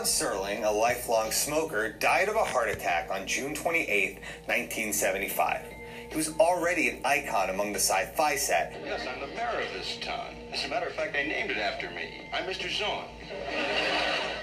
Rod 0.01 0.07
Serling, 0.07 0.65
a 0.65 0.71
lifelong 0.71 1.31
smoker, 1.31 1.91
died 1.91 2.31
of 2.31 2.35
a 2.35 2.43
heart 2.43 2.71
attack 2.71 3.11
on 3.11 3.27
June 3.27 3.55
28, 3.55 4.15
1975. 4.47 5.61
He 6.09 6.17
was 6.17 6.35
already 6.39 6.89
an 6.89 7.01
icon 7.05 7.51
among 7.51 7.75
the 7.75 7.79
sci-fi 7.79 8.35
set, 8.37 8.81
Yes, 8.83 9.07
I'm 9.07 9.21
the 9.21 9.27
mayor 9.27 9.61
of 9.61 9.71
this 9.75 9.99
town. 10.01 10.37
As 10.55 10.65
a 10.65 10.69
matter 10.69 10.87
of 10.87 10.95
fact, 10.95 11.13
they 11.13 11.29
named 11.29 11.51
it 11.51 11.59
after 11.59 11.91
me. 11.91 12.31
I'm 12.33 12.45
Mr. 12.45 12.71
Zorn. 12.71 13.05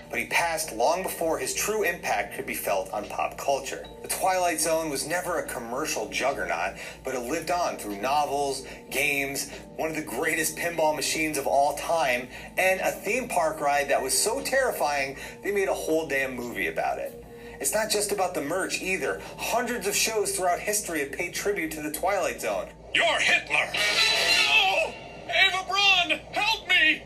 But 0.10 0.20
he 0.20 0.26
passed 0.28 0.74
long 0.74 1.04
before 1.04 1.38
his 1.38 1.54
true 1.54 1.84
impact 1.84 2.36
could 2.36 2.46
be 2.46 2.54
felt 2.54 2.92
on 2.94 3.06
pop 3.10 3.38
culture. 3.38 3.86
The 4.02 4.08
Twilight 4.08 4.60
Zone 4.60 4.90
was 4.90 5.06
never 5.06 5.40
a 5.40 5.48
commercial 5.48 6.08
juggernaut, 6.10 6.76
but 7.04 7.14
it 7.14 7.20
lived 7.20 7.52
on 7.52 7.78
through 7.78 8.02
novels, 8.02 8.66
games, 8.90 9.52
one 9.76 9.90
of 9.90 9.96
the 9.96 10.02
greatest 10.02 10.56
pinball 10.58 10.96
machines 10.96 11.38
of 11.38 11.46
all 11.46 11.76
time, 11.78 12.30
and 12.58 12.80
a 12.80 12.92
theme 12.92 13.28
park 13.28 13.60
ride 13.60 13.90
that 13.90 14.02
was 14.02 14.18
so 14.18 14.42
terrifying 14.42 15.18
they 15.44 15.52
made 15.52 15.68
a 15.68 15.74
whole 15.74 16.08
damn 16.08 16.36
movie 16.36 16.68
about 16.68 17.00
it. 17.00 17.24
It's 17.60 17.74
not 17.74 17.90
just 17.90 18.12
about 18.12 18.34
the 18.34 18.42
merch 18.42 18.82
either. 18.82 19.20
Hundreds 19.38 19.88
of 19.88 19.96
shows 19.96 20.36
throughout 20.36 20.60
history 20.60 21.00
have 21.00 21.12
paid 21.12 21.34
tribute 21.34 21.72
to 21.72 21.82
the 21.82 21.92
Twilight 21.92 22.40
Zone. 22.40 22.68
You're 22.94 23.20
Hitler! 23.20 23.68
No! 23.74 24.94
Eva 25.28 25.66
Braun, 25.68 26.20
help 26.32 26.68
me! 26.70 27.04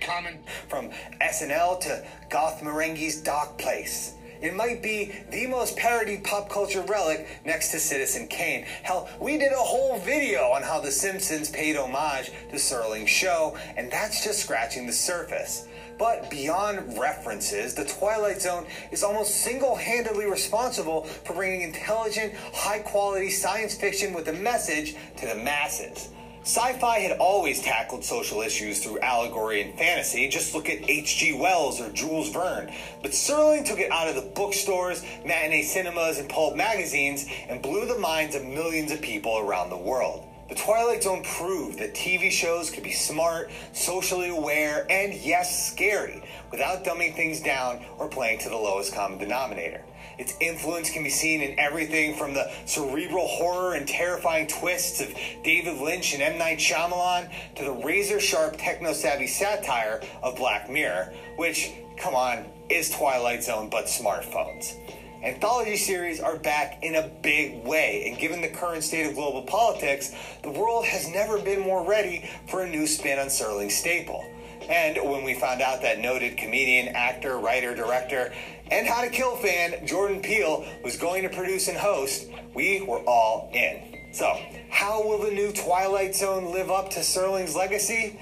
Coming. 0.00 0.38
From 0.68 0.90
SNL 1.20 1.78
to 1.80 2.02
Garth 2.30 2.62
Marenghi's 2.62 3.22
Darkplace. 3.22 4.14
It 4.40 4.54
might 4.54 4.82
be 4.82 5.12
the 5.30 5.46
most 5.46 5.76
parodied 5.76 6.24
pop 6.24 6.48
culture 6.48 6.80
relic 6.80 7.28
next 7.44 7.72
to 7.72 7.78
Citizen 7.78 8.28
Kane. 8.28 8.64
Hell, 8.82 9.10
we 9.20 9.36
did 9.36 9.52
a 9.52 9.56
whole 9.56 9.98
video 9.98 10.44
on 10.44 10.62
how 10.62 10.80
The 10.80 10.90
Simpsons 10.90 11.50
paid 11.50 11.76
homage 11.76 12.30
to 12.48 12.56
Serling's 12.56 13.10
show, 13.10 13.58
and 13.76 13.90
that's 13.90 14.24
just 14.24 14.40
scratching 14.40 14.86
the 14.86 14.92
surface. 14.92 15.68
But 15.98 16.30
beyond 16.30 16.96
references, 16.96 17.74
The 17.74 17.84
Twilight 17.84 18.40
Zone 18.40 18.66
is 18.90 19.02
almost 19.02 19.42
single 19.42 19.76
handedly 19.76 20.24
responsible 20.24 21.04
for 21.04 21.34
bringing 21.34 21.60
intelligent, 21.60 22.32
high 22.54 22.78
quality 22.78 23.28
science 23.28 23.74
fiction 23.74 24.14
with 24.14 24.28
a 24.28 24.32
message 24.32 24.96
to 25.18 25.26
the 25.26 25.34
masses. 25.34 26.08
Sci 26.48 26.72
fi 26.78 27.00
had 27.00 27.18
always 27.18 27.60
tackled 27.60 28.02
social 28.02 28.40
issues 28.40 28.82
through 28.82 28.98
allegory 29.00 29.60
and 29.60 29.78
fantasy. 29.78 30.26
Just 30.30 30.54
look 30.54 30.70
at 30.70 30.88
H.G. 30.88 31.34
Wells 31.34 31.78
or 31.78 31.90
Jules 31.90 32.30
Verne. 32.30 32.72
But 33.02 33.10
Serling 33.10 33.66
took 33.66 33.78
it 33.78 33.92
out 33.92 34.08
of 34.08 34.14
the 34.14 34.30
bookstores, 34.34 35.04
matinee 35.26 35.60
cinemas, 35.60 36.16
and 36.16 36.26
pulp 36.26 36.56
magazines 36.56 37.26
and 37.50 37.60
blew 37.60 37.86
the 37.86 37.98
minds 37.98 38.34
of 38.34 38.46
millions 38.46 38.90
of 38.90 39.02
people 39.02 39.36
around 39.36 39.68
the 39.68 39.76
world. 39.76 40.24
The 40.48 40.54
Twilight 40.54 41.02
Zone 41.02 41.22
proved 41.22 41.80
that 41.80 41.94
TV 41.94 42.30
shows 42.30 42.70
could 42.70 42.82
be 42.82 42.92
smart, 42.92 43.50
socially 43.74 44.30
aware, 44.30 44.86
and 44.88 45.12
yes, 45.12 45.70
scary, 45.70 46.22
without 46.50 46.82
dumbing 46.82 47.14
things 47.14 47.40
down 47.40 47.84
or 47.98 48.08
playing 48.08 48.38
to 48.38 48.48
the 48.48 48.56
lowest 48.56 48.94
common 48.94 49.18
denominator. 49.18 49.82
Its 50.18 50.34
influence 50.40 50.90
can 50.90 51.04
be 51.04 51.10
seen 51.10 51.40
in 51.40 51.58
everything 51.58 52.16
from 52.16 52.34
the 52.34 52.50
cerebral 52.66 53.26
horror 53.26 53.74
and 53.74 53.86
terrifying 53.86 54.46
twists 54.46 55.00
of 55.00 55.14
David 55.44 55.80
Lynch 55.80 56.12
and 56.12 56.22
M. 56.22 56.38
Night 56.38 56.58
Shyamalan 56.58 57.30
to 57.54 57.64
the 57.64 57.72
razor 57.72 58.20
sharp 58.20 58.56
techno 58.58 58.92
savvy 58.92 59.28
satire 59.28 60.02
of 60.22 60.36
Black 60.36 60.68
Mirror, 60.68 61.12
which, 61.36 61.72
come 61.96 62.14
on, 62.14 62.46
is 62.68 62.90
Twilight 62.90 63.44
Zone 63.44 63.68
but 63.70 63.86
smartphones. 63.86 64.74
Anthology 65.22 65.76
series 65.76 66.20
are 66.20 66.36
back 66.36 66.82
in 66.82 66.94
a 66.94 67.08
big 67.22 67.64
way, 67.64 68.08
and 68.08 68.18
given 68.18 68.40
the 68.40 68.48
current 68.48 68.84
state 68.84 69.04
of 69.04 69.16
global 69.16 69.42
politics, 69.42 70.14
the 70.42 70.50
world 70.50 70.84
has 70.84 71.08
never 71.08 71.38
been 71.40 71.60
more 71.60 71.84
ready 71.84 72.30
for 72.46 72.62
a 72.62 72.70
new 72.70 72.86
spin 72.86 73.18
on 73.18 73.26
Serling's 73.26 73.74
staple. 73.74 74.24
And 74.68 74.98
when 75.10 75.24
we 75.24 75.34
found 75.34 75.62
out 75.62 75.80
that 75.82 75.98
noted 75.98 76.36
comedian, 76.36 76.88
actor, 76.88 77.38
writer, 77.38 77.74
director, 77.74 78.32
and 78.70 78.86
How 78.86 79.02
to 79.02 79.08
Kill 79.08 79.36
fan 79.36 79.86
Jordan 79.86 80.20
Peele 80.20 80.66
was 80.84 80.96
going 80.96 81.22
to 81.22 81.30
produce 81.30 81.68
and 81.68 81.78
host, 81.78 82.28
we 82.54 82.82
were 82.82 83.00
all 83.06 83.50
in. 83.54 84.12
So, 84.12 84.38
how 84.68 85.02
will 85.02 85.18
the 85.18 85.30
new 85.30 85.52
Twilight 85.52 86.14
Zone 86.14 86.52
live 86.52 86.70
up 86.70 86.90
to 86.90 87.00
Serling's 87.00 87.56
legacy? 87.56 88.20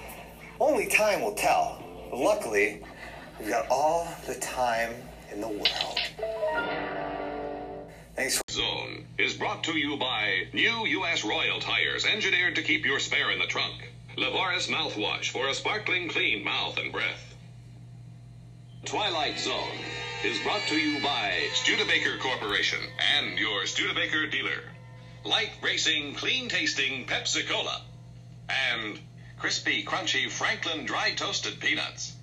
Only 0.60 0.86
time 0.86 1.20
will 1.20 1.34
tell. 1.34 1.82
But 2.10 2.20
luckily, 2.20 2.82
we've 3.40 3.48
got 3.48 3.66
all 3.68 4.06
the 4.26 4.34
time 4.36 4.94
in 5.32 5.40
the 5.40 5.48
world. 5.48 6.00
Thanks 8.14 8.36
for 8.38 8.52
Zone 8.52 9.04
is 9.18 9.34
brought 9.34 9.64
to 9.64 9.76
you 9.76 9.96
by 9.96 10.46
new 10.52 10.86
U.S. 10.86 11.24
Royal 11.24 11.60
tires 11.60 12.06
engineered 12.06 12.54
to 12.54 12.62
keep 12.62 12.86
your 12.86 12.98
spare 12.98 13.30
in 13.30 13.38
the 13.38 13.46
trunk. 13.46 13.74
Lavoris 14.16 14.66
mouthwash 14.66 15.28
for 15.28 15.46
a 15.46 15.52
sparkling 15.52 16.08
clean 16.08 16.42
mouth 16.42 16.78
and 16.78 16.90
breath. 16.90 17.34
Twilight 18.86 19.38
Zone 19.38 19.76
is 20.24 20.38
brought 20.38 20.62
to 20.68 20.74
you 20.74 21.02
by 21.02 21.46
Studebaker 21.52 22.16
Corporation 22.16 22.78
and 23.18 23.38
your 23.38 23.66
Studebaker 23.66 24.26
dealer. 24.26 24.62
Light 25.24 25.50
racing, 25.60 26.14
clean 26.14 26.48
tasting 26.48 27.04
Pepsi 27.04 27.46
Cola. 27.46 27.82
And 28.48 28.98
crispy, 29.38 29.84
crunchy 29.84 30.30
Franklin 30.30 30.86
dry 30.86 31.10
toasted 31.10 31.60
peanuts. 31.60 32.14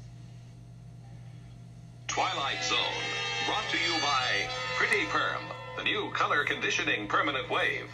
Twilight 2.07 2.63
Zone, 2.63 3.03
brought 3.45 3.69
to 3.69 3.77
you 3.77 4.01
by 4.01 4.47
Pretty 4.77 5.05
Perm, 5.05 5.43
the 5.77 5.83
new 5.83 6.09
color 6.15 6.43
conditioning 6.43 7.07
permanent 7.07 7.51
wave. 7.51 7.87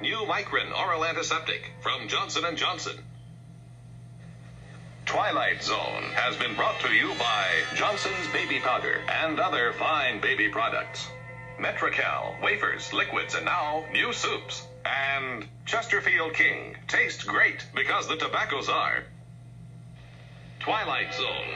New 0.00 0.26
Micrin 0.26 0.76
oral 0.76 1.04
antiseptic 1.04 1.70
from 1.80 2.08
Johnson 2.08 2.42
& 2.56 2.56
Johnson. 2.56 2.98
Twilight 5.06 5.62
Zone 5.62 6.10
has 6.14 6.36
been 6.36 6.56
brought 6.56 6.80
to 6.80 6.92
you 6.92 7.14
by 7.14 7.46
Johnson's 7.76 8.26
Baby 8.32 8.58
Powder 8.58 9.00
and 9.08 9.38
other 9.38 9.72
fine 9.74 10.20
baby 10.20 10.48
products. 10.48 11.08
Metrecal, 11.60 12.34
wafers, 12.42 12.92
liquids, 12.92 13.36
and 13.36 13.44
now 13.44 13.84
new 13.92 14.12
soups. 14.12 14.66
And 14.84 15.46
Chesterfield 15.64 16.34
King. 16.34 16.76
Tastes 16.88 17.22
great 17.22 17.64
because 17.72 18.08
the 18.08 18.16
tobaccos 18.16 18.68
are. 18.68 19.04
Twilight 20.58 21.14
Zone. 21.14 21.54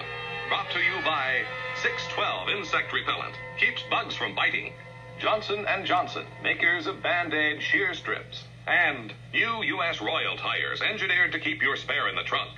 Brought 0.49 0.71
to 0.71 0.79
you 0.79 1.03
by 1.05 1.43
612 1.83 2.51
Insect 2.51 2.93
Repellent. 2.93 3.35
Keeps 3.59 3.83
bugs 3.91 4.15
from 4.15 4.37
biting. 4.37 4.73
Johnson 5.19 5.67
& 5.77 5.85
Johnson, 5.85 6.25
makers 6.43 6.87
of 6.87 7.03
Band-Aid 7.03 7.61
sheer 7.61 7.95
strips. 7.95 8.45
And 8.69 9.13
new 9.33 9.65
U.S. 9.65 10.01
Royal 10.01 10.37
tires, 10.37 10.81
engineered 10.81 11.33
to 11.33 11.41
keep 11.41 11.61
your 11.61 11.77
spare 11.77 12.09
in 12.09 12.15
the 12.15 12.23
trunk. 12.23 12.51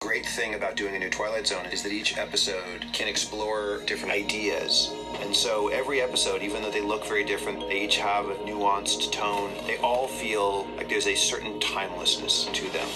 Great 0.00 0.24
thing 0.24 0.54
about 0.54 0.76
doing 0.76 0.96
a 0.96 0.98
new 0.98 1.10
Twilight 1.10 1.46
Zone 1.46 1.66
is 1.66 1.82
that 1.82 1.92
each 1.92 2.16
episode 2.16 2.86
can 2.94 3.06
explore 3.06 3.82
different 3.84 4.14
ideas. 4.14 4.90
And 5.20 5.36
so 5.36 5.68
every 5.68 6.00
episode, 6.00 6.42
even 6.42 6.62
though 6.62 6.70
they 6.70 6.80
look 6.80 7.04
very 7.04 7.22
different, 7.22 7.60
they 7.68 7.82
each 7.82 7.98
have 7.98 8.24
a 8.24 8.34
nuanced 8.36 9.12
tone. 9.12 9.52
They 9.66 9.76
all 9.76 10.08
feel 10.08 10.66
like 10.78 10.88
there's 10.88 11.06
a 11.06 11.14
certain 11.14 11.60
timelessness 11.60 12.46
to 12.46 12.70
them. 12.70 12.88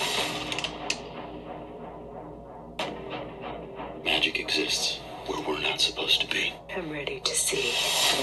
Magic 4.02 4.40
exists 4.40 5.00
where 5.26 5.46
we're 5.46 5.60
not 5.60 5.82
supposed 5.82 6.22
to 6.22 6.26
be. 6.28 6.54
I'm 6.74 6.90
ready 6.90 7.20
to 7.20 7.34
see. 7.34 7.74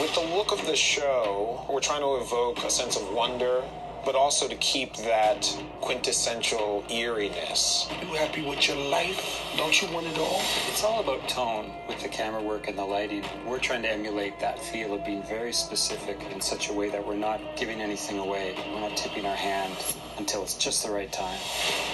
With 0.01 0.15
the 0.15 0.21
look 0.35 0.51
of 0.51 0.65
the 0.65 0.75
show, 0.75 1.67
we're 1.69 1.81
trying 1.81 2.01
to 2.01 2.15
evoke 2.15 2.63
a 2.63 2.69
sense 2.71 2.95
of 2.95 3.13
wonder, 3.13 3.61
but 4.05 4.15
also 4.15 4.48
to 4.48 4.55
keep 4.55 4.96
that 4.98 5.48
quintessential 5.81 6.84
eeriness. 6.89 7.88
You 8.01 8.08
happy 8.15 8.41
with 8.41 8.67
your 8.67 8.77
life? 8.77 9.41
Don't 9.58 9.81
you 9.81 9.88
want 9.93 10.08
it 10.08 10.17
all? 10.17 10.41
It's 10.70 10.84
all 10.84 11.01
about 11.01 11.27
tone 11.27 11.72
with 11.88 12.01
the 12.01 12.08
camera 12.08 12.41
work 12.41 12.67
and 12.67 12.77
the 12.77 12.86
lighting. 12.86 13.24
We're 13.46 13.60
trying 13.60 13.81
to 13.84 13.91
emulate 13.91 14.39
that 14.39 14.58
feel 14.60 14.93
of 14.93 15.05
being 15.05 15.24
very 15.24 15.51
specific 15.51 16.17
in 16.31 16.39
such 16.39 16.70
a 16.70 16.74
way 16.74 16.89
that 16.89 17.05
we're 17.05 17.15
not 17.15 17.41
giving 17.58 17.81
anything 17.81 18.17
away. 18.17 18.55
We're 18.74 18.79
not 18.79 18.96
tipping 18.96 19.25
our 19.25 19.36
hand 19.36 19.75
until 20.17 20.43
it's 20.43 20.55
just 20.55 20.86
the 20.86 20.91
right 20.91 21.12
time. 21.12 21.39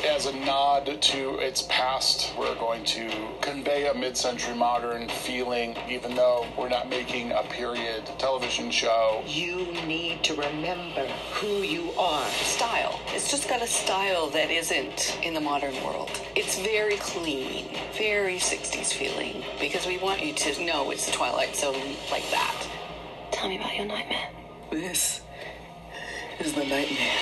As 0.06 0.26
a 0.26 0.36
nod 0.46 1.02
to 1.02 1.38
its 1.40 1.64
past, 1.64 2.34
we're 2.38 2.56
going 2.56 2.84
to 2.86 3.10
convey 3.42 3.88
a 3.88 3.94
mid 3.94 4.18
century 4.18 4.56
modern 4.56 5.08
feeling, 5.10 5.76
even 5.90 6.16
though 6.16 6.46
we're 6.58 6.70
not 6.70 6.90
making 6.90 7.32
a 7.32 7.44
period 7.44 8.06
television 8.18 8.70
show. 8.70 9.24
You 9.26 9.66
need 9.86 10.24
to 10.26 10.36
remember 10.36 11.06
who 11.34 11.62
you 11.62 11.92
are. 11.98 12.28
Style. 12.28 13.00
It's 13.14 13.32
just 13.32 13.50
got 13.50 13.62
a 13.62 13.68
style 13.68 14.28
that 14.32 14.52
isn't 14.52 15.18
in 15.24 15.34
the 15.34 15.42
modern 15.42 15.76
world. 15.84 16.12
It's 16.36 16.60
very 16.60 16.98
clean, 16.98 17.47
very 17.98 18.38
60s 18.38 18.94
feeling, 18.94 19.44
because 19.60 19.86
we 19.86 19.98
want 19.98 20.24
you 20.24 20.34
to 20.34 20.66
know 20.66 20.92
it's 20.92 21.06
the 21.06 21.12
Twilight 21.12 21.56
Zone 21.56 21.96
like 22.12 22.30
that. 22.32 22.68
Tell 23.32 23.50
me 23.50 23.58
about 23.58 23.76
your 23.76 23.86
nightmare. 23.86 24.30
This 24.72 25.22
is 26.40 26.54
the 26.54 26.66
nightmare. 26.66 27.18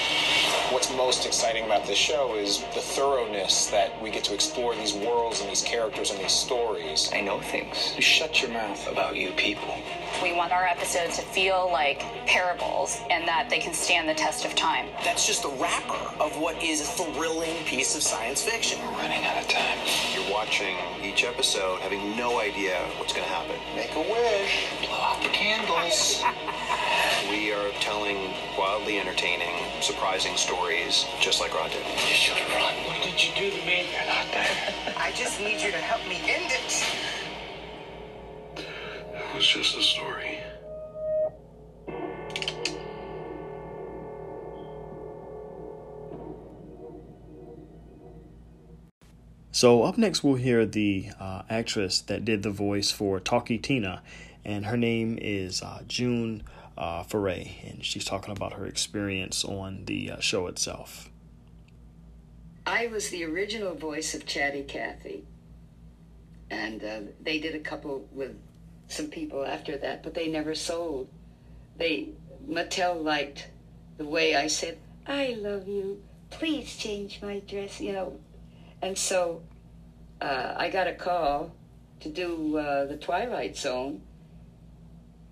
What's 0.72 0.91
most 0.96 1.25
exciting 1.25 1.65
about 1.65 1.86
this 1.86 1.98
show 1.98 2.36
is 2.36 2.60
the 2.74 2.82
thoroughness 2.82 3.67
that 3.67 4.01
we 4.01 4.10
get 4.10 4.24
to 4.25 4.34
explore 4.34 4.75
these 4.75 4.94
worlds 4.94 5.41
and 5.41 5.50
these 5.50 5.62
characters 5.62 6.12
and 6.12 6.20
these 6.20 6.34
stories. 6.34 7.10
I 7.13 7.22
know 7.22 7.39
things. 7.39 7.94
You 7.96 8.01
shut 8.01 8.41
your 8.41 8.51
mouth 8.51 8.88
about 8.91 9.15
you 9.15 9.32
people. 9.32 9.75
We 10.24 10.34
want 10.34 10.51
our 10.51 10.65
episodes 10.65 11.17
to 11.17 11.22
feel 11.22 11.69
like 11.72 12.00
parables 12.25 13.00
and 13.10 13.27
that 13.27 13.50
they 13.50 13.60
can 13.60 13.74
stand 13.74 14.07
the 14.07 14.13
test 14.13 14.45
of 14.45 14.55
time. 14.55 14.88
That's 15.03 15.27
just 15.27 15.43
the 15.43 15.50
wrapper 15.50 16.22
of 16.22 16.38
what 16.38 16.62
is 16.63 16.81
a 16.81 16.86
thrilling 16.86 17.55
piece 17.65 17.95
of 17.95 18.01
science 18.01 18.41
fiction. 18.41 18.79
We're 18.81 18.98
running 18.98 19.24
out 19.25 19.38
of 19.38 19.48
time. 19.48 19.77
You're 20.13 20.31
watching 20.31 20.75
each 21.03 21.24
episode 21.24 21.79
having 21.81 22.15
no 22.17 22.39
idea 22.39 22.77
what's 22.98 23.13
going 23.13 23.27
to 23.27 23.34
happen. 23.34 23.55
Make 23.75 23.93
a 23.95 24.01
wish. 24.01 24.67
Blow 24.81 24.98
out 24.98 25.22
the 25.22 25.29
candles. 25.29 26.24
We 27.29 27.51
are 27.51 27.72
telling 27.79 28.34
wildly 28.57 29.00
entertaining, 29.00 29.55
surprising 29.81 30.35
stories, 30.35 31.05
just 31.20 31.42
like 31.42 31.53
Rod 31.55 31.72
did. 31.72 31.85
You 31.85 32.13
should 32.13 32.37
run. 32.53 32.74
What 32.85 33.01
did 33.03 33.24
you 33.24 33.33
do 33.35 33.50
to 33.50 33.66
me? 33.66 33.87
You're 33.92 34.05
not 34.05 34.31
there. 34.31 34.94
I 34.96 35.11
just 35.13 35.40
need 35.40 35.59
you 35.59 35.72
to 35.72 35.77
help 35.77 36.07
me 36.07 36.18
end 36.27 36.51
it. 36.51 36.85
It 39.35 39.39
was 39.39 39.48
just 39.48 39.77
a 39.77 39.81
story. 39.81 40.39
So 49.51 49.83
up 49.83 49.98
next, 49.98 50.24
we'll 50.24 50.35
hear 50.35 50.65
the 50.65 51.09
uh, 51.19 51.41
actress 51.50 52.00
that 52.03 52.24
did 52.24 52.43
the 52.43 52.50
voice 52.50 52.91
for 52.91 53.19
Talkie 53.19 53.57
Tina, 53.57 54.01
and 54.45 54.67
her 54.67 54.77
name 54.77 55.19
is 55.21 55.61
uh, 55.61 55.81
June 55.85 56.43
uh, 56.77 57.03
Foray, 57.03 57.57
and 57.67 57.83
she's 57.83 58.05
talking 58.05 58.31
about 58.31 58.53
her 58.53 58.65
experience 58.65 59.43
on 59.43 59.83
the 59.83 60.11
uh, 60.11 60.19
show 60.21 60.48
itself. 60.48 61.09
I 62.65 62.87
was 62.87 63.09
the 63.09 63.25
original 63.25 63.75
voice 63.75 64.13
of 64.13 64.25
Chatty 64.25 64.63
Cathy, 64.63 65.25
and 66.50 66.81
uh, 66.81 67.00
they 67.21 67.37
did 67.37 67.53
a 67.53 67.59
couple 67.59 68.07
with 68.13 68.33
some 68.87 69.07
people 69.07 69.45
after 69.45 69.77
that, 69.77 70.03
but 70.03 70.13
they 70.13 70.27
never 70.27 70.55
sold. 70.55 71.07
They 71.77 72.09
Mattel 72.48 73.03
liked 73.03 73.50
the 73.98 74.05
way 74.05 74.35
I 74.35 74.48
said, 74.48 74.77
"I 75.07 75.35
love 75.39 75.67
you. 75.67 76.03
Please 76.29 76.75
change 76.75 77.21
my 77.21 77.39
dress," 77.39 77.81
you 77.81 77.93
know, 77.93 78.19
and 78.81 78.98
so 78.98 79.41
uh, 80.21 80.53
I 80.55 80.69
got 80.69 80.87
a 80.87 80.93
call 80.93 81.51
to 82.01 82.09
do 82.09 82.57
uh, 82.57 82.85
the 82.85 82.98
Twilight 82.98 83.57
Zone 83.57 84.01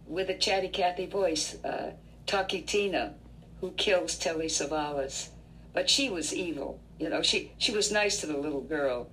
with 0.08 0.30
a 0.30 0.38
Chatty 0.38 0.70
Cathy 0.70 1.06
voice, 1.06 1.58
uh, 1.64 1.92
Talkie 2.26 2.62
Tina, 2.62 3.16
who 3.62 3.72
kills 3.72 4.18
Telly 4.18 4.48
Savalas. 4.48 5.30
But 5.74 5.90
she 5.90 6.10
was 6.10 6.34
evil. 6.34 6.80
You 7.00 7.10
know, 7.10 7.22
she, 7.22 7.54
she 7.58 7.72
was 7.72 7.92
nice 7.92 8.20
to 8.22 8.28
the 8.28 8.38
little 8.38 8.62
girl, 8.62 9.10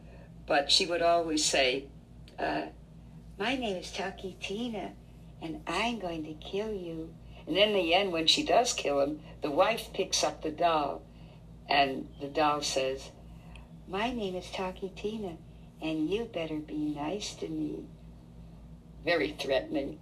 but 0.47 0.71
she 0.71 0.87
would 0.87 1.03
always 1.03 1.45
say, 1.45 1.87
uh, 2.39 2.63
My 3.41 3.57
name 3.57 3.79
is 3.79 3.91
Talkie 3.91 4.37
Tina, 4.39 4.91
and 5.41 5.63
I'm 5.67 5.99
going 5.99 6.25
to 6.25 6.35
kill 6.35 6.75
you. 6.75 7.15
And 7.47 7.57
in 7.57 7.73
the 7.73 7.95
end, 7.95 8.13
when 8.13 8.27
she 8.27 8.45
does 8.45 8.75
kill 8.75 9.01
him, 9.01 9.21
the 9.41 9.51
wife 9.51 9.89
picks 9.95 10.23
up 10.23 10.43
the 10.43 10.51
doll, 10.51 11.01
and 11.67 12.07
the 12.21 12.27
doll 12.27 12.61
says, 12.61 13.13
My 13.89 14.13
name 14.13 14.37
is 14.37 14.51
Talkie 14.51 14.93
Tina, 14.95 15.39
and 15.81 16.11
you 16.11 16.25
better 16.25 16.59
be 16.59 16.77
nice 16.77 17.33
to 17.37 17.49
me. 17.49 17.87
Very 19.07 19.35
threatening. 19.41 19.99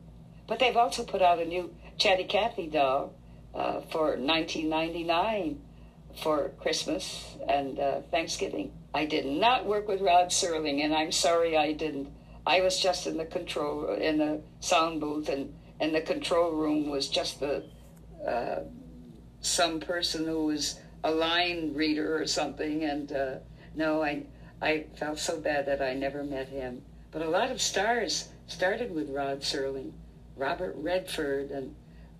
But 0.48 0.58
they've 0.58 0.76
also 0.76 1.04
put 1.04 1.22
out 1.22 1.38
a 1.38 1.44
new 1.44 1.72
Chatty 1.96 2.24
Cathy 2.24 2.66
doll 2.66 3.14
uh, 3.54 3.82
for 3.82 4.16
1999 4.16 5.60
for 6.24 6.50
Christmas 6.58 7.36
and 7.48 7.78
uh, 7.78 8.00
Thanksgiving. 8.10 8.72
I 8.92 9.04
did 9.04 9.26
not 9.26 9.64
work 9.64 9.86
with 9.86 10.00
Rod 10.00 10.30
Serling, 10.30 10.82
and 10.84 10.92
I'm 10.92 11.12
sorry 11.12 11.56
I 11.56 11.72
didn't. 11.72 12.17
I 12.48 12.62
was 12.62 12.80
just 12.80 13.06
in 13.06 13.18
the 13.18 13.26
control 13.26 13.92
in 13.94 14.18
the 14.18 14.40
sound 14.60 15.00
booth, 15.00 15.28
and 15.28 15.54
and 15.80 15.94
the 15.94 16.00
control 16.00 16.52
room 16.52 16.88
was 16.88 17.08
just 17.08 17.40
the 17.40 17.64
uh, 18.26 18.60
some 19.40 19.80
person 19.80 20.24
who 20.24 20.46
was 20.46 20.80
a 21.04 21.10
line 21.10 21.74
reader 21.74 22.20
or 22.20 22.26
something. 22.26 22.84
And 22.84 23.12
uh, 23.12 23.34
no, 23.74 24.02
I 24.02 24.24
I 24.62 24.86
felt 24.96 25.18
so 25.18 25.38
bad 25.38 25.66
that 25.66 25.82
I 25.82 25.92
never 25.92 26.24
met 26.24 26.48
him. 26.48 26.80
But 27.12 27.22
a 27.22 27.28
lot 27.28 27.50
of 27.50 27.60
stars 27.60 28.30
started 28.46 28.94
with 28.94 29.10
Rod 29.10 29.42
Serling. 29.42 29.92
Robert 30.38 30.74
Redford, 30.78 31.50
and 31.50 31.74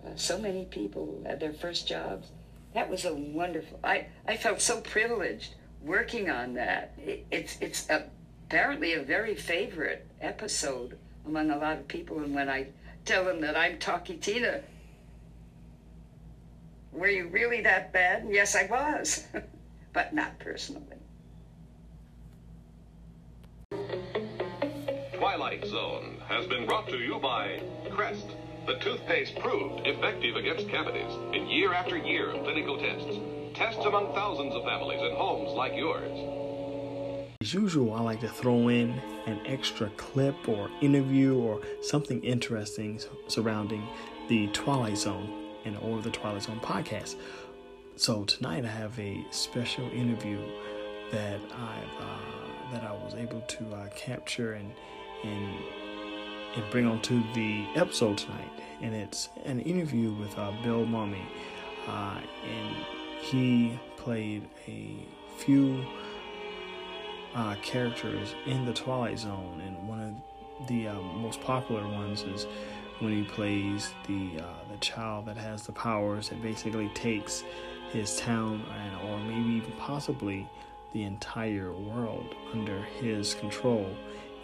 uh, 0.05 0.11
so 0.17 0.39
many 0.39 0.65
people 0.65 1.23
had 1.25 1.41
their 1.41 1.53
first 1.53 1.87
jobs. 1.87 2.29
That 2.75 2.91
was 2.91 3.05
a 3.05 3.15
wonderful. 3.15 3.79
I, 3.83 4.07
I 4.27 4.37
felt 4.37 4.61
so 4.61 4.81
privileged 4.81 5.55
working 5.81 6.29
on 6.29 6.55
that. 6.55 6.93
It, 6.99 7.27
it's 7.31 7.57
it's 7.61 7.89
a, 7.89 8.05
apparently 8.49 8.95
a 8.95 9.03
very 9.03 9.35
favorite 9.35 10.07
episode 10.23 10.97
among 11.27 11.51
a 11.51 11.59
lot 11.59 11.77
of 11.77 11.87
people. 11.87 12.19
And 12.21 12.35
when 12.35 12.49
I 12.49 12.69
tell 13.05 13.27
them 13.27 13.43
that 13.43 13.55
I'm 13.55 13.79
Talkie 13.79 14.17
Tina, 14.17 14.63
were 16.91 17.09
you 17.09 17.29
really 17.29 17.61
that 17.61 17.93
bad? 17.93 18.27
Yes, 18.31 18.57
I 18.57 18.65
was, 18.65 19.27
but 19.93 20.15
not 20.15 20.39
personally. 20.39 20.97
Twilight 25.13 25.67
Zone 25.67 26.17
has 26.27 26.47
been 26.47 26.65
brought 26.65 26.89
to 26.89 26.97
you 26.97 27.19
by 27.19 27.61
Crest, 27.91 28.29
the 28.67 28.77
toothpaste 28.77 29.39
proved 29.41 29.87
effective 29.87 30.37
against 30.37 30.71
cavities 30.71 31.13
in 31.35 31.49
year 31.49 31.75
after 31.75 31.99
year 31.99 32.31
of 32.31 32.45
clinical 32.45 32.79
tests. 32.79 33.19
Tests 33.53 33.85
among 33.85 34.15
thousands 34.15 34.55
of 34.55 34.65
families 34.65 35.03
in 35.03 35.15
homes 35.15 35.53
like 35.53 35.75
yours. 35.75 36.48
As 37.41 37.55
usual, 37.55 37.95
I 37.95 38.01
like 38.01 38.19
to 38.23 38.29
throw 38.29 38.67
in 38.67 39.01
an 39.27 39.39
extra 39.47 39.91
clip 39.91 40.49
or 40.49 40.69
interview 40.81 41.39
or 41.39 41.61
something 41.83 42.21
interesting 42.25 43.01
surrounding 43.29 43.87
the 44.29 44.49
Twilight 44.49 44.97
Zone 44.97 45.47
and 45.65 45.77
or 45.77 46.03
the 46.03 46.11
Twilight 46.11 46.43
Zone 46.43 46.59
podcast. 46.59 47.15
So 47.95 48.25
tonight 48.25 48.65
I 48.65 48.71
have 48.71 48.99
a 48.99 49.25
special 49.31 49.89
interview 49.91 50.41
that 51.13 51.39
I've 51.53 52.03
uh, 52.03 52.73
that 52.73 52.83
I 52.83 52.91
was 52.91 53.15
able 53.15 53.43
to 53.43 53.73
uh, 53.73 53.89
capture 53.91 54.55
and 54.55 54.73
and 55.23 55.59
and 56.57 56.71
bring 56.73 56.89
onto 56.89 57.23
the 57.35 57.65
episode 57.77 58.19
tonight. 58.19 58.51
And 58.83 58.93
it's 58.97 59.29
an 59.45 59.61
interview 59.61 60.13
with 60.13 60.37
uh, 60.37 60.51
Bill 60.65 60.85
Mumy. 60.85 61.23
uh, 61.87 62.21
and 62.43 62.77
he 63.21 63.79
played 63.97 64.49
a 64.67 65.07
few 65.37 65.85
uh, 67.39 67.55
characters 67.63 68.35
in 68.47 68.67
the 68.67 68.73
Twilight 68.73 69.21
Zone, 69.21 69.63
and 69.65 69.89
one 69.89 70.01
of 70.61 70.67
the 70.67 70.89
uh, 70.89 70.95
most 70.95 71.41
popular 71.41 71.87
ones 71.87 72.23
is 72.23 72.47
when 72.99 73.13
he 73.13 73.23
plays 73.23 73.93
the 74.09 74.41
uh, 74.41 74.73
the 74.73 74.77
child 74.79 75.27
that 75.27 75.37
has 75.37 75.63
the 75.63 75.71
powers 75.71 76.31
that 76.31 76.43
basically 76.43 76.89
takes 76.95 77.45
his 77.93 78.19
town 78.19 78.65
and 78.77 79.09
or 79.09 79.19
maybe 79.21 79.51
even 79.51 79.73
possibly 79.79 80.49
the 80.93 81.05
entire 81.05 81.73
world 81.73 82.35
under 82.53 82.83
his 83.01 83.35
control 83.35 83.89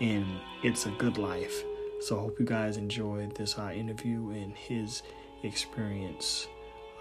and 0.01 0.25
It's 0.63 0.87
a 0.87 0.91
Good 0.91 1.19
Life. 1.19 1.63
So 2.01 2.17
I 2.17 2.21
hope 2.21 2.39
you 2.39 2.47
guys 2.47 2.77
enjoyed 2.77 3.35
this 3.35 3.59
uh, 3.59 3.73
interview 3.75 4.31
and 4.31 4.55
his 4.57 5.03
experience 5.43 6.47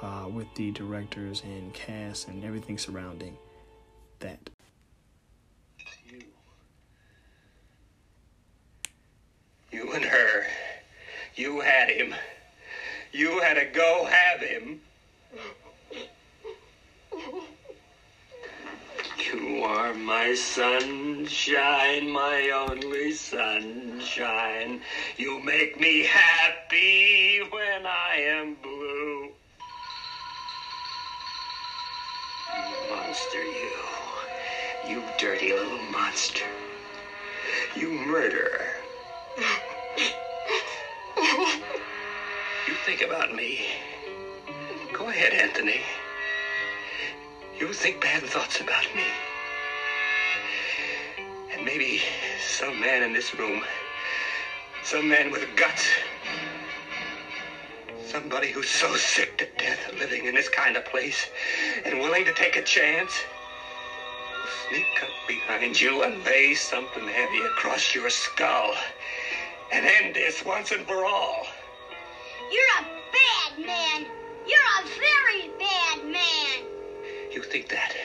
uh, 0.02 0.28
with 0.32 0.48
the 0.56 0.72
directors 0.72 1.44
and 1.44 1.72
cast 1.74 2.30
and 2.30 2.44
everything 2.44 2.78
surrounding 2.78 3.38
that. 4.20 4.50
You 9.74 9.92
and 9.94 10.06
her. 10.06 10.46
You 11.36 11.62
had 11.62 11.90
him. 11.90 12.14
You 13.12 13.42
had 13.42 13.56
to 13.56 13.66
go 13.66 14.06
have 14.06 14.40
him. 14.40 14.82
You 19.34 19.64
are 19.64 19.96
my 19.96 20.36
sunshine, 20.36 22.08
my 22.08 22.52
only 22.52 23.14
sunshine. 23.14 24.82
You 25.18 25.40
make 25.40 25.80
me 25.80 26.04
happy 26.04 27.40
when 27.50 27.88
I 27.88 28.18
am 28.18 28.56
blue. 28.62 29.32
You 32.56 32.96
monster, 32.96 33.44
you. 33.44 33.72
You 34.88 35.04
dirty 35.18 35.52
little 35.52 35.82
monster. 35.92 36.46
You 37.76 37.90
murderer. 37.90 38.83
Think 42.86 43.02
about 43.02 43.34
me. 43.34 43.66
Go 44.92 45.08
ahead, 45.08 45.32
Anthony. 45.32 45.80
You 47.58 47.72
think 47.72 48.02
bad 48.02 48.24
thoughts 48.24 48.60
about 48.60 48.94
me. 48.94 49.06
And 51.50 51.64
maybe 51.64 52.02
some 52.42 52.78
man 52.82 53.02
in 53.04 53.14
this 53.14 53.34
room, 53.36 53.64
some 54.84 55.08
man 55.08 55.32
with 55.32 55.46
guts, 55.56 55.88
somebody 58.06 58.52
who's 58.52 58.68
so 58.68 58.98
sick 58.98 59.38
to 59.38 59.48
death 59.58 59.88
of 59.88 59.98
living 59.98 60.26
in 60.26 60.36
this 60.36 60.50
kind 60.50 60.76
of 60.76 60.84
place 60.84 61.28
and 61.86 62.02
willing 62.02 62.26
to 62.26 62.34
take 62.34 62.58
a 62.58 62.62
chance, 62.62 63.14
will 64.42 64.50
sneak 64.68 65.04
up 65.04 65.10
behind 65.26 65.80
you 65.80 66.04
and 66.04 66.22
lay 66.26 66.54
something 66.54 67.08
heavy 67.08 67.40
across 67.46 67.96
your 67.96 68.10
skull 68.10 68.76
and 69.72 69.86
end 69.86 70.16
this 70.16 70.44
once 70.44 70.72
and 70.72 70.86
for 70.86 71.06
all. 71.06 71.48
You're 72.54 72.78
a 72.80 72.86
bad 73.12 73.66
man. 73.66 74.06
You're 74.46 74.60
a 74.80 74.86
very 75.00 75.50
bad 75.58 76.06
man. 76.06 76.64
You 77.32 77.42
think 77.42 77.68
that? 77.70 77.96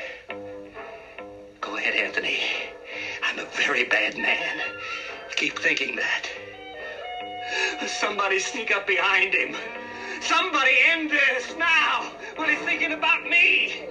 Go 1.60 1.76
ahead, 1.76 1.94
Anthony. 1.94 2.40
I'm 3.22 3.38
a 3.38 3.44
very 3.44 3.84
bad 3.84 4.16
man. 4.16 4.62
Keep 5.36 5.58
thinking 5.58 5.96
that. 5.96 6.30
Somebody 7.86 8.38
sneak 8.38 8.74
up 8.74 8.86
behind 8.86 9.34
him. 9.34 9.54
Somebody 10.22 10.72
end 10.86 11.10
this 11.10 11.54
now 11.58 12.10
while 12.36 12.48
he's 12.48 12.58
thinking 12.60 12.92
about 12.92 13.28
me. 13.28 13.84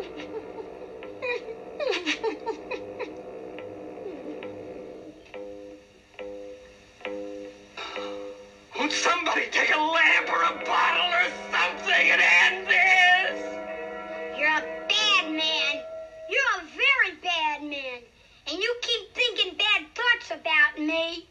A 10.47 10.65
bottle 10.65 11.11
or 11.11 11.27
something 11.51 12.09
and 12.09 12.21
end 12.21 12.67
this? 12.67 14.39
You're 14.39 14.47
a 14.47 14.87
bad 14.87 15.29
man. 15.29 15.83
You're 16.29 16.53
a 16.55 16.63
very 16.71 17.17
bad 17.21 17.63
man. 17.63 17.99
And 18.47 18.57
you 18.57 18.75
keep 18.81 19.13
thinking 19.13 19.57
bad 19.57 19.85
thoughts 19.93 20.31
about 20.31 20.79
me. 20.79 21.27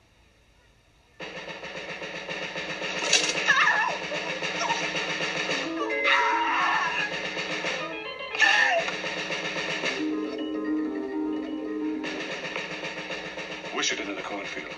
Wish 13.74 13.92
it 13.92 14.00
into 14.00 14.14
the 14.14 14.22
cornfield. 14.22 14.74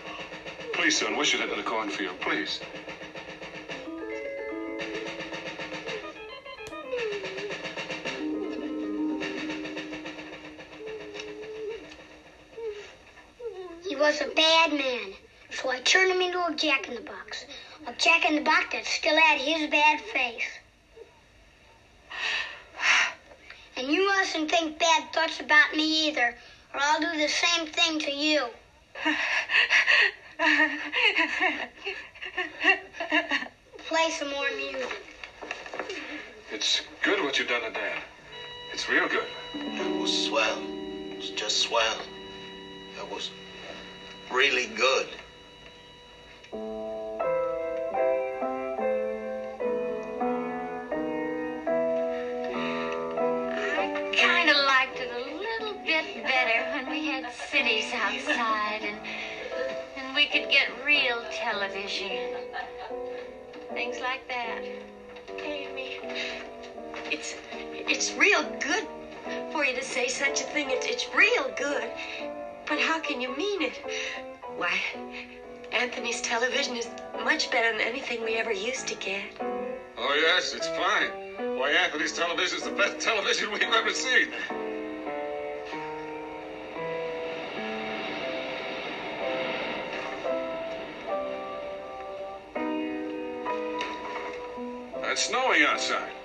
Please, 0.75 0.97
son, 0.97 1.17
wish 1.17 1.35
it 1.35 1.41
into 1.41 1.57
the 1.57 1.63
cornfield, 1.63 2.21
please. 2.21 2.61
Turned 16.49 16.61
him 16.61 16.71
into 16.71 16.73
a 16.73 16.73
jack 16.73 16.89
in 16.89 16.95
the 16.95 17.01
box. 17.01 17.45
A 17.87 17.93
jack 17.99 18.29
in 18.29 18.37
the 18.37 18.43
box 18.43 18.67
that 18.73 18.87
still 18.87 19.17
had 19.17 19.39
his 19.39 19.71
bad 19.71 20.01
face. 20.01 20.49
And 23.77 23.87
you 23.89 24.07
mustn't 24.09 24.51
think 24.51 24.79
bad 24.79 25.13
thoughts 25.13 25.41
about 25.41 25.75
me 25.77 26.09
either, 26.09 26.35
or 26.75 26.81
I'll 26.81 27.01
do 27.01 27.19
the 27.19 27.29
same 27.29 27.67
thing 27.67 27.99
to 28.01 28.11
you. 28.11 28.47
Play 33.87 34.11
some 34.11 34.31
more 34.31 34.51
music. 34.57 35.03
It's 36.51 36.83
good 37.03 37.23
what 37.23 37.39
you've 37.39 37.49
done 37.49 37.63
to 37.63 37.71
Dad. 37.71 38.03
It's 38.73 38.89
real 38.89 39.09
good. 39.09 39.27
It 39.55 40.01
was 40.01 40.27
swell. 40.27 40.59
It 41.13 41.19
was 41.19 41.31
just 41.31 41.59
swell. 41.59 41.99
It 42.99 43.09
was 43.13 43.31
really 44.31 44.67
good. 44.77 45.07
Real 68.43 68.59
good 68.61 68.87
for 69.53 69.65
you 69.65 69.75
to 69.75 69.83
say 69.83 70.09
such 70.09 70.41
a 70.41 70.45
thing. 70.45 70.69
It's 70.71 70.87
it's 70.87 71.07
real 71.15 71.51
good. 71.57 71.91
But 72.67 72.79
how 72.79 73.01
can 73.01 73.21
you 73.21 73.37
mean 73.37 73.63
it? 73.63 73.81
Why, 74.57 74.79
Anthony's 75.73 76.21
television 76.21 76.77
is 76.77 76.89
much 77.25 77.51
better 77.51 77.73
than 77.73 77.81
anything 77.81 78.23
we 78.25 78.37
ever 78.37 78.53
used 78.53 78.87
to 78.89 78.95
get. 78.97 79.23
Oh, 79.97 80.15
yes, 80.21 80.55
it's 80.55 80.69
fine. 80.69 81.11
Why, 81.57 81.71
Anthony's 81.71 82.13
television 82.13 82.59
is 82.59 82.65
the 82.65 82.71
best 82.71 83.01
television 83.01 83.51
we've 83.53 83.63
ever 83.63 83.93
seen. 83.93 84.29
It's 95.11 95.23
snowing 95.23 95.63
outside. 95.65 96.18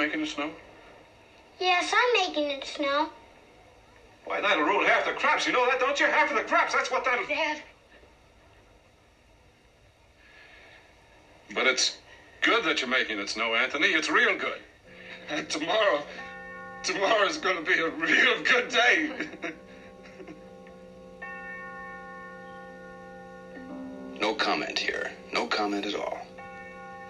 Making 0.00 0.22
it 0.22 0.28
snow? 0.28 0.50
Yes, 1.58 1.92
I'm 1.94 2.28
making 2.28 2.50
it 2.50 2.64
snow. 2.64 3.10
Why, 4.24 4.40
that'll 4.40 4.64
ruin 4.64 4.86
half 4.86 5.04
the 5.04 5.12
crops. 5.12 5.46
You 5.46 5.52
know 5.52 5.66
that, 5.66 5.78
don't 5.78 5.98
you? 6.00 6.06
Half 6.06 6.30
of 6.30 6.36
the 6.36 6.44
crops. 6.44 6.72
That's 6.72 6.90
what 6.90 7.04
that'll. 7.04 7.26
Dad, 7.26 7.60
But 11.52 11.66
it's 11.66 11.98
good 12.40 12.64
that 12.64 12.80
you're 12.80 12.88
making 12.88 13.18
it 13.18 13.28
snow, 13.28 13.54
Anthony. 13.54 13.88
It's 13.88 14.08
real 14.08 14.38
good. 14.38 14.60
And 15.28 15.48
tomorrow, 15.50 16.02
tomorrow's 16.82 17.36
going 17.38 17.56
to 17.56 17.62
be 17.62 17.78
a 17.78 17.90
real 17.90 18.42
good 18.42 18.68
day. 18.68 19.10
No 24.20 24.34
comment 24.34 24.78
here. 24.78 25.10
No 25.32 25.46
comment 25.46 25.86
at 25.86 25.94
all. 25.94 26.18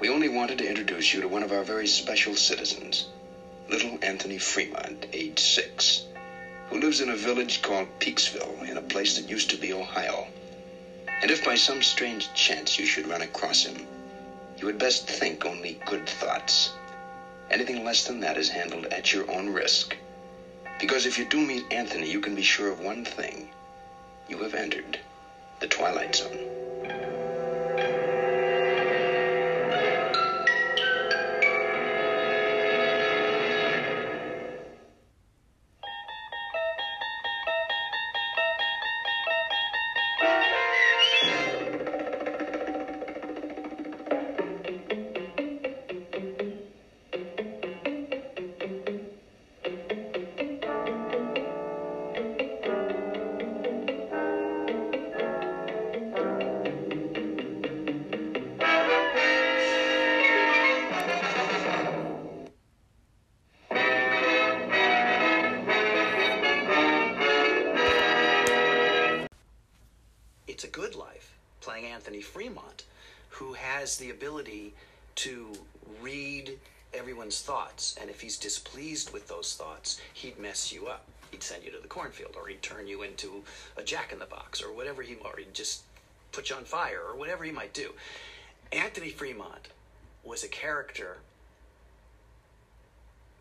We 0.00 0.08
only 0.08 0.30
wanted 0.30 0.56
to 0.58 0.68
introduce 0.68 1.12
you 1.12 1.20
to 1.20 1.28
one 1.28 1.42
of 1.42 1.52
our 1.52 1.62
very 1.62 1.86
special 1.86 2.34
citizens, 2.34 3.08
little 3.68 3.98
Anthony 4.00 4.38
Fremont, 4.38 5.04
age 5.12 5.38
six, 5.38 6.06
who 6.70 6.80
lives 6.80 7.02
in 7.02 7.10
a 7.10 7.14
village 7.14 7.60
called 7.60 7.86
Peaksville 7.98 8.66
in 8.66 8.78
a 8.78 8.82
place 8.82 9.16
that 9.16 9.28
used 9.28 9.50
to 9.50 9.58
be 9.58 9.74
Ohio. 9.74 10.26
And 11.20 11.30
if 11.30 11.44
by 11.44 11.54
some 11.54 11.82
strange 11.82 12.32
chance 12.32 12.78
you 12.78 12.86
should 12.86 13.08
run 13.08 13.20
across 13.20 13.62
him, 13.64 13.86
You 14.60 14.66
had 14.66 14.78
best 14.78 15.06
think 15.06 15.46
only 15.46 15.78
good 15.86 16.06
thoughts. 16.06 16.72
Anything 17.50 17.82
less 17.82 18.04
than 18.04 18.20
that 18.20 18.36
is 18.36 18.50
handled 18.50 18.86
at 18.86 19.12
your 19.12 19.30
own 19.30 19.48
risk. 19.48 19.96
Because 20.78 21.06
if 21.06 21.18
you 21.18 21.24
do 21.24 21.40
meet 21.40 21.64
Anthony, 21.70 22.10
you 22.10 22.20
can 22.20 22.34
be 22.34 22.42
sure 22.42 22.68
of 22.68 22.80
one 22.80 23.04
thing. 23.04 23.50
You 24.28 24.38
have 24.38 24.54
entered 24.54 24.98
the 25.60 25.66
Twilight 25.66 26.14
Zone. 26.14 28.09
Playing 71.80 71.94
Anthony 71.94 72.20
Fremont, 72.20 72.84
who 73.30 73.54
has 73.54 73.96
the 73.96 74.10
ability 74.10 74.74
to 75.14 75.50
read 76.02 76.58
everyone's 76.92 77.40
thoughts. 77.40 77.96
And 77.98 78.10
if 78.10 78.20
he's 78.20 78.36
displeased 78.36 79.14
with 79.14 79.28
those 79.28 79.54
thoughts, 79.54 79.98
he'd 80.12 80.38
mess 80.38 80.72
you 80.72 80.88
up. 80.88 81.06
He'd 81.30 81.42
send 81.42 81.64
you 81.64 81.70
to 81.70 81.78
the 81.78 81.88
cornfield, 81.88 82.36
or 82.36 82.48
he'd 82.48 82.60
turn 82.60 82.86
you 82.86 83.02
into 83.02 83.44
a 83.78 83.82
jack 83.82 84.12
in 84.12 84.18
the 84.18 84.26
box, 84.26 84.62
or 84.62 84.74
whatever 84.74 85.00
he, 85.00 85.16
or 85.24 85.38
he'd 85.38 85.54
just 85.54 85.82
put 86.32 86.50
you 86.50 86.56
on 86.56 86.64
fire, 86.64 87.00
or 87.00 87.16
whatever 87.16 87.44
he 87.44 87.52
might 87.52 87.72
do. 87.72 87.92
Anthony 88.72 89.08
Fremont 89.08 89.68
was 90.22 90.44
a 90.44 90.48
character 90.48 91.18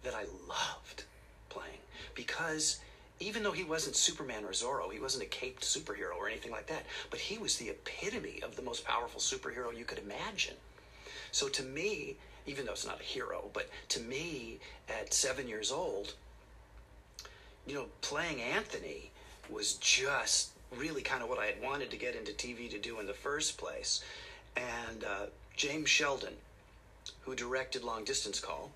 that 0.04 0.14
I 0.14 0.24
loved 0.48 1.04
playing 1.50 1.80
because 2.16 2.80
even 3.20 3.44
though 3.44 3.52
he 3.52 3.64
wasn't 3.64 3.96
Superman 3.96 4.46
or 4.46 4.52
Zorro, 4.52 4.92
he 4.92 5.00
wasn't 5.00 5.24
a 5.24 5.28
caped 5.28 5.64
superhero 5.64 6.16
or 6.18 6.30
anything 6.30 6.52
like 6.52 6.68
that, 6.68 6.86
but 7.10 7.20
he 7.20 7.38
was 7.38 7.58
the 7.58 7.70
epitome 7.70 8.42
of 8.44 8.56
the 8.56 8.62
most 8.62 8.86
powerful 8.86 9.20
superhero 9.20 9.78
you 9.78 9.86
could 9.86 10.00
imagine. 10.00 10.56
So 11.32 11.50
to 11.50 11.64
me, 11.64 12.16
even 12.46 12.66
though 12.66 12.72
it's 12.72 12.88
not 12.88 13.02
a 13.02 13.04
hero, 13.04 13.50
but 13.54 13.70
to 13.90 14.00
me, 14.00 14.60
at 14.88 15.14
seven 15.14 15.48
years 15.48 15.72
old, 15.72 16.14
you 17.68 17.76
know, 17.76 17.86
playing 18.02 18.42
Anthony 18.42 19.12
was 19.50 19.74
just 19.76 20.52
really 20.76 21.02
kind 21.02 21.22
of 21.22 21.30
what 21.30 21.40
I 21.40 21.46
had 21.46 21.62
wanted 21.62 21.92
to 21.92 21.98
get 21.98 22.16
into 22.16 22.32
TV 22.32 22.70
to 22.72 22.80
do 22.80 23.00
in 23.00 23.06
the 23.06 23.14
first 23.14 23.58
place. 23.58 24.04
And 24.56 25.04
uh, 25.04 25.26
James 25.56 25.90
Sheldon, 25.90 26.34
who 27.22 27.36
directed 27.36 27.84
Long 27.84 28.04
Distance 28.04 28.40
Call, 28.40 28.72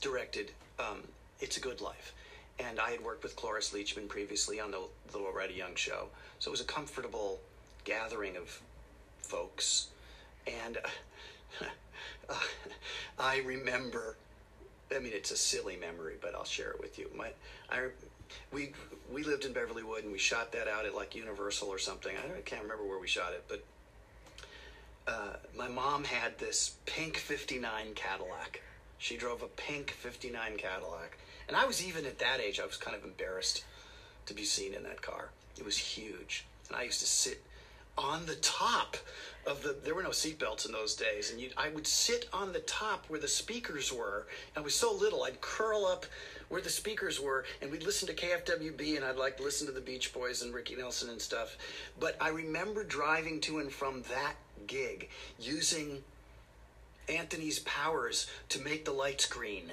directed 0.00 0.52
um, 0.78 1.02
It's 1.40 1.56
a 1.56 1.60
Good 1.60 1.80
Life. 1.80 2.14
And 2.58 2.78
I 2.78 2.90
had 2.90 3.02
worked 3.02 3.22
with 3.22 3.34
Cloris 3.36 3.72
Leachman 3.72 4.08
previously 4.08 4.60
on 4.60 4.70
the 4.70 5.18
Loretta 5.18 5.54
Young 5.54 5.74
show. 5.74 6.08
So 6.38 6.50
it 6.50 6.52
was 6.52 6.60
a 6.60 6.64
comfortable 6.64 7.40
gathering 7.84 8.36
of 8.36 8.60
folks. 9.22 9.88
And 10.46 10.78
uh, 12.28 12.34
I 13.18 13.38
remember, 13.38 14.16
I 14.94 14.98
mean, 14.98 15.12
it's 15.14 15.30
a 15.30 15.36
silly 15.36 15.76
memory, 15.76 16.16
but 16.20 16.34
I'll 16.34 16.44
share 16.44 16.70
it 16.70 16.80
with 16.80 16.98
you. 16.98 17.10
My, 17.16 17.30
I, 17.70 17.88
we, 18.52 18.72
we 19.10 19.24
lived 19.24 19.44
in 19.44 19.52
Beverlywood 19.52 20.02
and 20.02 20.12
we 20.12 20.18
shot 20.18 20.52
that 20.52 20.68
out 20.68 20.84
at 20.86 20.94
like 20.94 21.14
Universal 21.14 21.68
or 21.68 21.78
something. 21.78 22.14
I, 22.16 22.38
I 22.38 22.40
can't 22.42 22.62
remember 22.62 22.84
where 22.84 22.98
we 22.98 23.08
shot 23.08 23.32
it, 23.32 23.44
but 23.48 23.62
uh, 25.06 25.36
my 25.56 25.68
mom 25.68 26.04
had 26.04 26.38
this 26.38 26.76
pink 26.86 27.16
59 27.16 27.94
Cadillac. 27.94 28.60
She 28.98 29.16
drove 29.16 29.42
a 29.42 29.48
pink 29.48 29.90
59 29.90 30.56
Cadillac. 30.56 31.18
And 31.52 31.60
I 31.60 31.66
was 31.66 31.86
even 31.86 32.06
at 32.06 32.18
that 32.20 32.40
age, 32.40 32.60
I 32.60 32.64
was 32.64 32.78
kind 32.78 32.96
of 32.96 33.04
embarrassed 33.04 33.62
to 34.24 34.32
be 34.32 34.42
seen 34.42 34.72
in 34.72 34.84
that 34.84 35.02
car. 35.02 35.32
It 35.58 35.66
was 35.66 35.76
huge. 35.76 36.46
And 36.68 36.78
I 36.78 36.84
used 36.84 37.00
to 37.00 37.06
sit 37.06 37.42
on 37.98 38.24
the 38.24 38.36
top 38.36 38.96
of 39.46 39.62
the 39.62 39.76
there 39.84 39.94
were 39.94 40.02
no 40.02 40.08
seatbelts 40.08 40.64
in 40.64 40.72
those 40.72 40.94
days 40.94 41.30
and 41.30 41.38
you 41.38 41.50
I 41.58 41.68
would 41.68 41.86
sit 41.86 42.26
on 42.32 42.54
the 42.54 42.60
top 42.60 43.04
where 43.08 43.20
the 43.20 43.28
speakers 43.28 43.92
were. 43.92 44.26
I 44.56 44.60
was 44.60 44.74
so 44.74 44.94
little 44.94 45.24
I'd 45.24 45.42
curl 45.42 45.84
up 45.84 46.06
where 46.48 46.62
the 46.62 46.70
speakers 46.70 47.20
were 47.20 47.44
and 47.60 47.70
we'd 47.70 47.82
listen 47.82 48.08
to 48.08 48.14
KFWB 48.14 48.96
and 48.96 49.04
I'd 49.04 49.16
like 49.16 49.38
listen 49.38 49.66
to 49.66 49.74
the 49.74 49.80
Beach 49.82 50.14
Boys 50.14 50.40
and 50.40 50.54
Ricky 50.54 50.74
Nelson 50.76 51.10
and 51.10 51.20
stuff. 51.20 51.58
But 52.00 52.16
I 52.18 52.30
remember 52.30 52.82
driving 52.82 53.42
to 53.42 53.58
and 53.58 53.70
from 53.70 54.04
that 54.08 54.36
gig 54.66 55.10
using 55.38 56.02
Anthony's 57.10 57.58
powers 57.58 58.26
to 58.48 58.58
make 58.58 58.86
the 58.86 58.92
lights 58.92 59.26
green. 59.26 59.72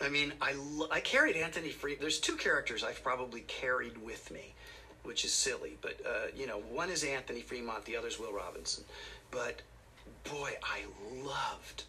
I 0.00 0.08
mean, 0.08 0.32
I, 0.40 0.54
I 0.90 1.00
carried 1.00 1.36
Anthony 1.36 1.70
Free. 1.70 1.96
There's 1.96 2.20
two 2.20 2.36
characters 2.36 2.84
I've 2.84 3.02
probably 3.02 3.40
carried 3.42 3.98
with 3.98 4.30
me, 4.30 4.54
which 5.02 5.24
is 5.24 5.32
silly. 5.32 5.76
But, 5.80 5.96
uh, 6.06 6.28
you 6.36 6.46
know, 6.46 6.58
one 6.58 6.88
is 6.90 7.02
Anthony 7.02 7.40
Fremont, 7.40 7.84
the 7.84 7.96
other 7.96 8.08
is 8.08 8.18
Will 8.18 8.32
Robinson. 8.32 8.84
But, 9.30 9.62
boy, 10.24 10.52
I 10.62 10.82
loved 11.24 11.84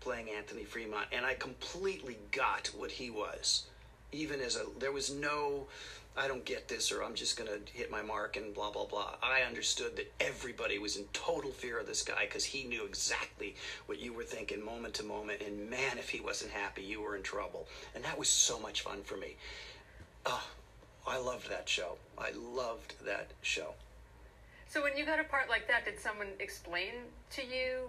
playing 0.00 0.30
Anthony 0.30 0.64
Fremont, 0.64 1.06
and 1.12 1.24
I 1.24 1.34
completely 1.34 2.18
got 2.32 2.68
what 2.76 2.90
he 2.90 3.10
was. 3.10 3.66
Even 4.10 4.40
as 4.40 4.56
a, 4.56 4.64
there 4.78 4.92
was 4.92 5.10
no, 5.10 5.68
I 6.16 6.28
don't 6.28 6.44
get 6.44 6.68
this, 6.68 6.92
or 6.92 7.02
I'm 7.02 7.14
just 7.14 7.38
going 7.38 7.48
to 7.48 7.72
hit 7.72 7.90
my 7.90 8.02
mark 8.02 8.36
and 8.36 8.52
blah, 8.54 8.70
blah, 8.70 8.84
blah. 8.84 9.14
I 9.22 9.42
understood 9.42 9.96
that 9.96 10.12
everybody 10.20 10.78
was 10.78 10.96
in 10.96 11.04
total 11.14 11.50
fear 11.50 11.78
of 11.78 11.86
this 11.86 12.02
guy 12.02 12.26
because 12.26 12.44
he 12.44 12.64
knew 12.64 12.84
exactly 12.84 13.56
what 13.86 13.98
you 13.98 14.12
were 14.12 14.22
thinking 14.22 14.62
moment 14.62 14.92
to 14.94 15.04
moment. 15.04 15.40
And 15.40 15.70
man, 15.70 15.96
if 15.96 16.10
he 16.10 16.20
wasn't 16.20 16.52
happy, 16.52 16.82
you 16.82 17.00
were 17.00 17.16
in 17.16 17.22
trouble. 17.22 17.66
And 17.94 18.04
that 18.04 18.18
was 18.18 18.28
so 18.28 18.58
much 18.58 18.82
fun 18.82 19.02
for 19.02 19.16
me. 19.16 19.36
Oh, 20.26 20.44
I 21.06 21.18
loved 21.18 21.48
that 21.48 21.66
show. 21.68 21.96
I 22.18 22.32
loved 22.32 22.94
that 23.06 23.30
show. 23.40 23.74
So 24.68 24.82
when 24.82 24.96
you 24.96 25.06
got 25.06 25.18
a 25.18 25.24
part 25.24 25.48
like 25.48 25.66
that, 25.68 25.84
did 25.86 25.98
someone 25.98 26.28
explain 26.40 26.92
to 27.30 27.42
you 27.42 27.88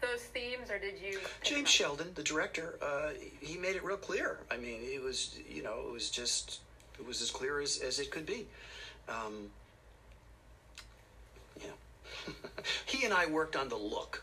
those 0.00 0.22
themes, 0.22 0.70
or 0.70 0.78
did 0.78 0.94
you? 1.00 1.18
James 1.42 1.70
Sheldon, 1.70 2.08
the 2.14 2.22
director, 2.22 2.78
uh, 2.82 3.10
he 3.40 3.56
made 3.56 3.76
it 3.76 3.84
real 3.84 3.96
clear. 3.96 4.40
I 4.50 4.56
mean, 4.56 4.80
it 4.82 5.02
was, 5.02 5.38
you 5.48 5.62
know, 5.62 5.84
it 5.88 5.92
was 5.92 6.10
just, 6.10 6.60
it 6.98 7.06
was 7.06 7.20
as 7.22 7.30
clear 7.30 7.60
as, 7.60 7.78
as 7.78 7.98
it 7.98 8.10
could 8.10 8.26
be. 8.26 8.46
Um, 9.08 9.50
know, 11.62 12.34
he 12.86 13.04
and 13.04 13.12
I 13.12 13.26
worked 13.26 13.56
on 13.56 13.68
the 13.68 13.76
look, 13.76 14.22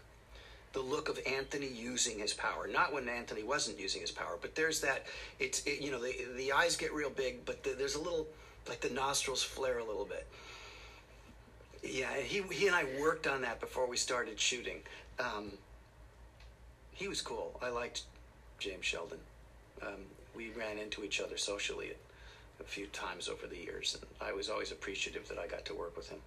the 0.73 0.81
look 0.81 1.09
of 1.09 1.19
Anthony 1.25 1.67
using 1.67 2.19
his 2.19 2.33
power. 2.33 2.67
Not 2.67 2.93
when 2.93 3.07
Anthony 3.07 3.43
wasn't 3.43 3.79
using 3.79 4.01
his 4.01 4.11
power, 4.11 4.37
but 4.41 4.55
there's 4.55 4.81
that. 4.81 5.05
It's, 5.39 5.63
it, 5.65 5.81
you 5.81 5.91
know, 5.91 6.01
the 6.01 6.15
the 6.35 6.51
eyes 6.51 6.75
get 6.77 6.93
real 6.93 7.09
big, 7.09 7.45
but 7.45 7.63
the, 7.63 7.71
there's 7.77 7.95
a 7.95 8.01
little, 8.01 8.27
like 8.67 8.81
the 8.81 8.89
nostrils 8.89 9.43
flare 9.43 9.79
a 9.79 9.85
little 9.85 10.05
bit. 10.05 10.27
Yeah, 11.83 12.15
he 12.17 12.41
he 12.51 12.67
and 12.67 12.75
I 12.75 12.85
worked 12.99 13.27
on 13.27 13.41
that 13.41 13.59
before 13.59 13.87
we 13.87 13.97
started 13.97 14.39
shooting. 14.39 14.81
Um, 15.19 15.51
he 16.93 17.07
was 17.07 17.21
cool. 17.21 17.59
I 17.61 17.69
liked 17.69 18.03
James 18.59 18.85
Sheldon. 18.85 19.17
Um, 19.81 20.05
we 20.35 20.51
ran 20.51 20.77
into 20.77 21.03
each 21.03 21.19
other 21.19 21.37
socially 21.37 21.91
a 22.61 22.63
few 22.63 22.85
times 22.87 23.27
over 23.27 23.47
the 23.47 23.57
years, 23.57 23.97
and 23.99 24.09
I 24.21 24.31
was 24.31 24.49
always 24.49 24.71
appreciative 24.71 25.27
that 25.29 25.39
I 25.39 25.47
got 25.47 25.65
to 25.65 25.73
work 25.73 25.97
with 25.97 26.09
him. 26.09 26.19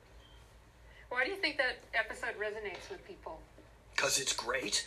Why 1.09 1.25
do 1.25 1.31
you 1.31 1.37
think 1.37 1.57
that 1.59 1.77
episode 1.95 2.35
resonates 2.39 2.91
with 2.91 3.07
people? 3.07 3.41
Because 3.95 4.19
it's 4.19 4.33
great. 4.33 4.87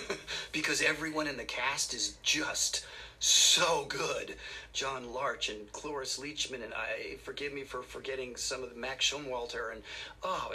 because 0.52 0.80
everyone 0.80 1.26
in 1.26 1.36
the 1.36 1.44
cast 1.44 1.92
is 1.92 2.16
just 2.22 2.86
so 3.18 3.84
good. 3.88 4.36
John 4.72 5.12
Larch 5.12 5.48
and 5.48 5.70
Cloris 5.72 6.18
Leachman, 6.18 6.62
and 6.62 6.72
I 6.74 7.16
forgive 7.22 7.52
me 7.52 7.62
for 7.62 7.82
forgetting 7.82 8.36
some 8.36 8.62
of 8.62 8.70
the 8.70 8.76
Max 8.76 9.10
Showalter, 9.10 9.72
and 9.72 9.82
oh, 10.22 10.52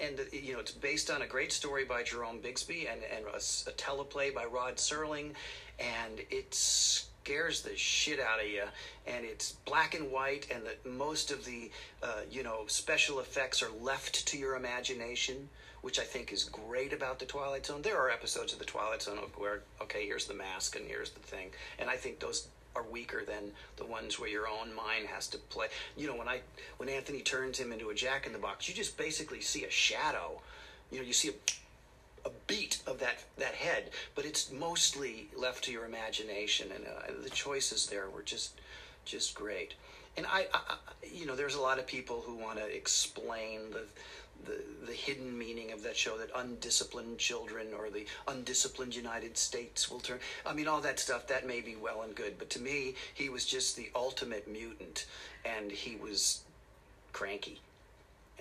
and, 0.00 0.18
and 0.18 0.32
you 0.32 0.54
know 0.54 0.60
it's 0.60 0.72
based 0.72 1.10
on 1.10 1.22
a 1.22 1.26
great 1.26 1.52
story 1.52 1.84
by 1.84 2.02
Jerome 2.02 2.40
Bixby 2.40 2.88
and 2.88 3.00
and 3.14 3.24
a, 3.26 3.36
a 3.36 3.72
teleplay 3.74 4.34
by 4.34 4.44
Rod 4.44 4.76
Serling, 4.76 5.32
and 5.78 6.20
it 6.30 6.54
scares 7.22 7.62
the 7.62 7.76
shit 7.76 8.18
out 8.18 8.40
of 8.40 8.46
you, 8.46 8.64
and 9.06 9.24
it's 9.24 9.52
black 9.64 9.94
and 9.94 10.10
white, 10.10 10.46
and 10.52 10.64
that 10.64 10.84
most 10.84 11.30
of 11.30 11.44
the 11.44 11.70
uh, 12.02 12.22
you 12.30 12.42
know 12.42 12.64
special 12.66 13.20
effects 13.20 13.62
are 13.62 13.70
left 13.80 14.26
to 14.26 14.38
your 14.38 14.56
imagination 14.56 15.48
which 15.82 15.98
I 15.98 16.04
think 16.04 16.32
is 16.32 16.44
great 16.44 16.92
about 16.92 17.18
the 17.18 17.26
Twilight 17.26 17.66
Zone. 17.66 17.82
There 17.82 17.98
are 17.98 18.08
episodes 18.08 18.52
of 18.52 18.60
the 18.60 18.64
Twilight 18.64 19.02
Zone 19.02 19.18
where, 19.36 19.62
okay, 19.82 20.06
here's 20.06 20.26
the 20.26 20.34
mask 20.34 20.76
and 20.76 20.86
here's 20.86 21.10
the 21.10 21.18
thing, 21.18 21.50
and 21.78 21.90
I 21.90 21.96
think 21.96 22.20
those 22.20 22.46
are 22.74 22.84
weaker 22.84 23.24
than 23.26 23.50
the 23.76 23.84
ones 23.84 24.18
where 24.18 24.28
your 24.28 24.46
own 24.48 24.74
mind 24.74 25.08
has 25.08 25.26
to 25.28 25.38
play. 25.38 25.66
You 25.96 26.06
know, 26.06 26.16
when 26.16 26.28
I 26.28 26.40
when 26.78 26.88
Anthony 26.88 27.20
turns 27.20 27.58
him 27.58 27.72
into 27.72 27.90
a 27.90 27.94
Jack 27.94 28.26
in 28.26 28.32
the 28.32 28.38
Box, 28.38 28.68
you 28.68 28.74
just 28.74 28.96
basically 28.96 29.40
see 29.40 29.64
a 29.64 29.70
shadow. 29.70 30.40
You 30.90 30.98
know, 30.98 31.04
you 31.04 31.12
see 31.12 31.30
a 31.30 31.32
a 32.24 32.30
beat 32.46 32.80
of 32.86 32.98
that 33.00 33.24
that 33.38 33.54
head, 33.54 33.90
but 34.14 34.24
it's 34.24 34.52
mostly 34.52 35.28
left 35.36 35.64
to 35.64 35.72
your 35.72 35.84
imagination, 35.84 36.70
and 36.74 36.86
uh, 36.86 37.22
the 37.22 37.30
choices 37.30 37.86
there 37.86 38.08
were 38.10 38.22
just 38.22 38.60
just 39.04 39.34
great. 39.34 39.74
And 40.16 40.26
I, 40.26 40.46
I, 40.52 40.76
you 41.10 41.26
know, 41.26 41.34
there's 41.34 41.54
a 41.54 41.60
lot 41.60 41.78
of 41.78 41.86
people 41.86 42.20
who 42.20 42.34
want 42.36 42.58
to 42.58 42.66
explain 42.66 43.70
the, 43.70 43.84
the 44.44 44.62
the 44.86 44.92
hidden 44.92 45.36
meaning 45.36 45.72
of 45.72 45.82
that 45.82 45.96
show 45.96 46.18
that 46.18 46.30
undisciplined 46.36 47.18
children 47.18 47.68
or 47.76 47.90
the 47.90 48.06
undisciplined 48.28 48.94
United 48.94 49.36
States 49.38 49.90
will 49.90 50.00
turn. 50.00 50.18
I 50.44 50.52
mean, 50.52 50.68
all 50.68 50.80
that 50.82 51.00
stuff 51.00 51.26
that 51.28 51.46
may 51.46 51.60
be 51.60 51.76
well 51.76 52.02
and 52.02 52.14
good, 52.14 52.38
but 52.38 52.50
to 52.50 52.60
me, 52.60 52.94
he 53.14 53.28
was 53.28 53.44
just 53.44 53.76
the 53.76 53.90
ultimate 53.94 54.46
mutant, 54.46 55.06
and 55.44 55.70
he 55.70 55.96
was 55.96 56.42
cranky. 57.12 57.60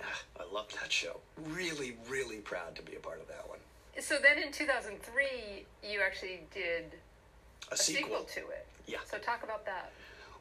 Ah, 0.02 0.22
I 0.40 0.54
love 0.54 0.68
that 0.82 0.92
show. 0.92 1.20
Really, 1.38 1.96
really 2.10 2.38
proud 2.38 2.76
to 2.76 2.82
be 2.82 2.96
a 2.96 3.00
part 3.00 3.22
of 3.22 3.28
that 3.28 3.48
one. 3.48 3.60
So 4.00 4.18
then 4.22 4.42
in 4.42 4.52
2003, 4.52 5.66
you 5.84 6.00
actually 6.06 6.42
did 6.54 6.94
A 7.70 7.74
a, 7.74 7.78
sequel. 7.78 8.24
to 8.34 8.40
it. 8.40 8.66
Yeah. 8.88 9.00
So 9.06 9.18
talk 9.18 9.44
about 9.44 9.66
that. 9.66 9.92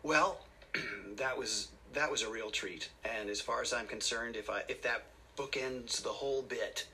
Well, 0.03 0.41
that 1.17 1.37
was 1.37 1.69
that 1.93 2.11
was 2.11 2.23
a 2.23 2.31
real 2.31 2.51
treat. 2.51 2.91
And 3.05 3.29
as 3.29 3.41
far 3.41 3.61
as 3.61 3.73
I'm 3.73 3.87
concerned, 3.87 4.37
if 4.37 4.49
I 4.49 4.63
if 4.69 4.83
that 4.83 5.03
bookends 5.37 6.03
the 6.03 6.11
whole 6.11 6.43
bit, 6.43 6.87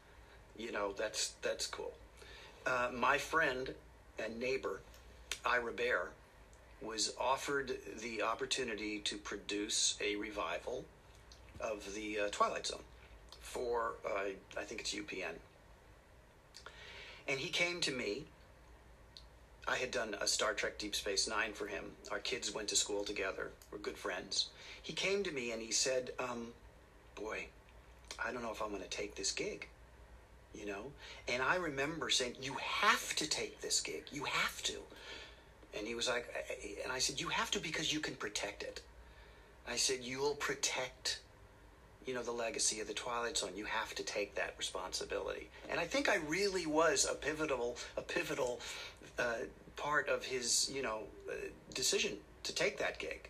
you 0.57 0.73
know, 0.73 0.92
that's 0.97 1.35
that's 1.42 1.66
cool. 1.66 1.92
Uh, 2.66 2.90
my 2.92 3.19
friend 3.19 3.75
and 4.23 4.40
neighbor, 4.40 4.81
Ira 5.45 5.73
Behr, 5.73 6.09
was 6.83 7.14
offered 7.21 7.77
the 8.01 8.23
opportunity 8.23 8.99
to 9.01 9.16
produce 9.19 9.97
a 10.01 10.16
revival 10.16 10.85
of 11.61 11.95
the 11.95 12.21
uh, 12.21 12.29
Twilight 12.31 12.66
Zone 12.66 12.81
for 13.40 13.95
uh, 14.05 14.31
I 14.59 14.62
think 14.62 14.81
it's 14.81 14.95
UPN. 14.95 15.35
And 17.28 17.40
he 17.40 17.48
came 17.48 17.80
to 17.82 17.92
me 17.92 18.24
I 19.68 19.76
had 19.76 19.90
done 19.90 20.14
a 20.20 20.28
Star 20.28 20.54
Trek 20.54 20.78
Deep 20.78 20.94
Space 20.94 21.28
Nine 21.28 21.52
for 21.52 21.66
him. 21.66 21.84
Our 22.12 22.20
kids 22.20 22.54
went 22.54 22.68
to 22.68 22.76
school 22.76 23.02
together. 23.02 23.50
We're 23.72 23.78
good 23.78 23.98
friends. 23.98 24.50
He 24.80 24.92
came 24.92 25.24
to 25.24 25.32
me 25.32 25.50
and 25.50 25.60
he 25.60 25.72
said, 25.72 26.12
um, 26.20 26.48
Boy, 27.16 27.46
I 28.24 28.32
don't 28.32 28.42
know 28.42 28.52
if 28.52 28.62
I'm 28.62 28.70
going 28.70 28.82
to 28.82 28.88
take 28.88 29.16
this 29.16 29.32
gig. 29.32 29.66
You 30.54 30.66
know? 30.66 30.92
And 31.26 31.42
I 31.42 31.56
remember 31.56 32.10
saying, 32.10 32.36
You 32.40 32.54
have 32.54 33.16
to 33.16 33.28
take 33.28 33.60
this 33.60 33.80
gig. 33.80 34.04
You 34.12 34.24
have 34.24 34.62
to. 34.64 34.74
And 35.76 35.86
he 35.86 35.96
was 35.96 36.08
like, 36.08 36.28
and 36.84 36.92
I 36.92 37.00
said, 37.00 37.20
You 37.20 37.28
have 37.28 37.50
to 37.50 37.58
because 37.58 37.92
you 37.92 37.98
can 37.98 38.14
protect 38.14 38.62
it. 38.62 38.80
I 39.68 39.74
said, 39.74 39.98
You'll 40.00 40.36
protect 40.36 41.18
you 42.07 42.14
know 42.14 42.23
the 42.23 42.33
legacy 42.33 42.81
of 42.81 42.87
the 42.87 42.95
twilight 42.95 43.37
zone 43.37 43.51
you 43.57 43.64
have 43.64 43.95
to 43.95 44.03
take 44.03 44.35
that 44.35 44.55
responsibility. 44.59 45.49
And 45.69 45.81
i 45.81 45.85
think 45.85 46.09
i 46.09 46.16
really 46.29 46.66
was 46.66 47.07
a 47.11 47.14
pivotal 47.14 47.77
a 47.97 48.03
pivotal 48.03 48.61
uh, 49.19 49.47
part 49.77 50.09
of 50.09 50.25
his 50.25 50.71
you 50.73 50.83
know 50.83 51.01
uh, 51.29 51.33
decision 51.75 52.12
to 52.45 52.55
take 52.55 52.79
that 52.79 52.99
gig. 52.99 53.29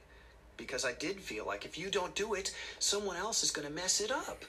Because 0.56 0.84
i 0.84 0.92
did 0.92 1.20
feel 1.20 1.46
like 1.46 1.64
if 1.64 1.78
you 1.78 1.90
don't 1.90 2.14
do 2.14 2.34
it 2.34 2.54
someone 2.78 3.16
else 3.16 3.42
is 3.42 3.50
going 3.50 3.66
to 3.66 3.72
mess 3.72 4.00
it 4.00 4.10
up. 4.10 4.44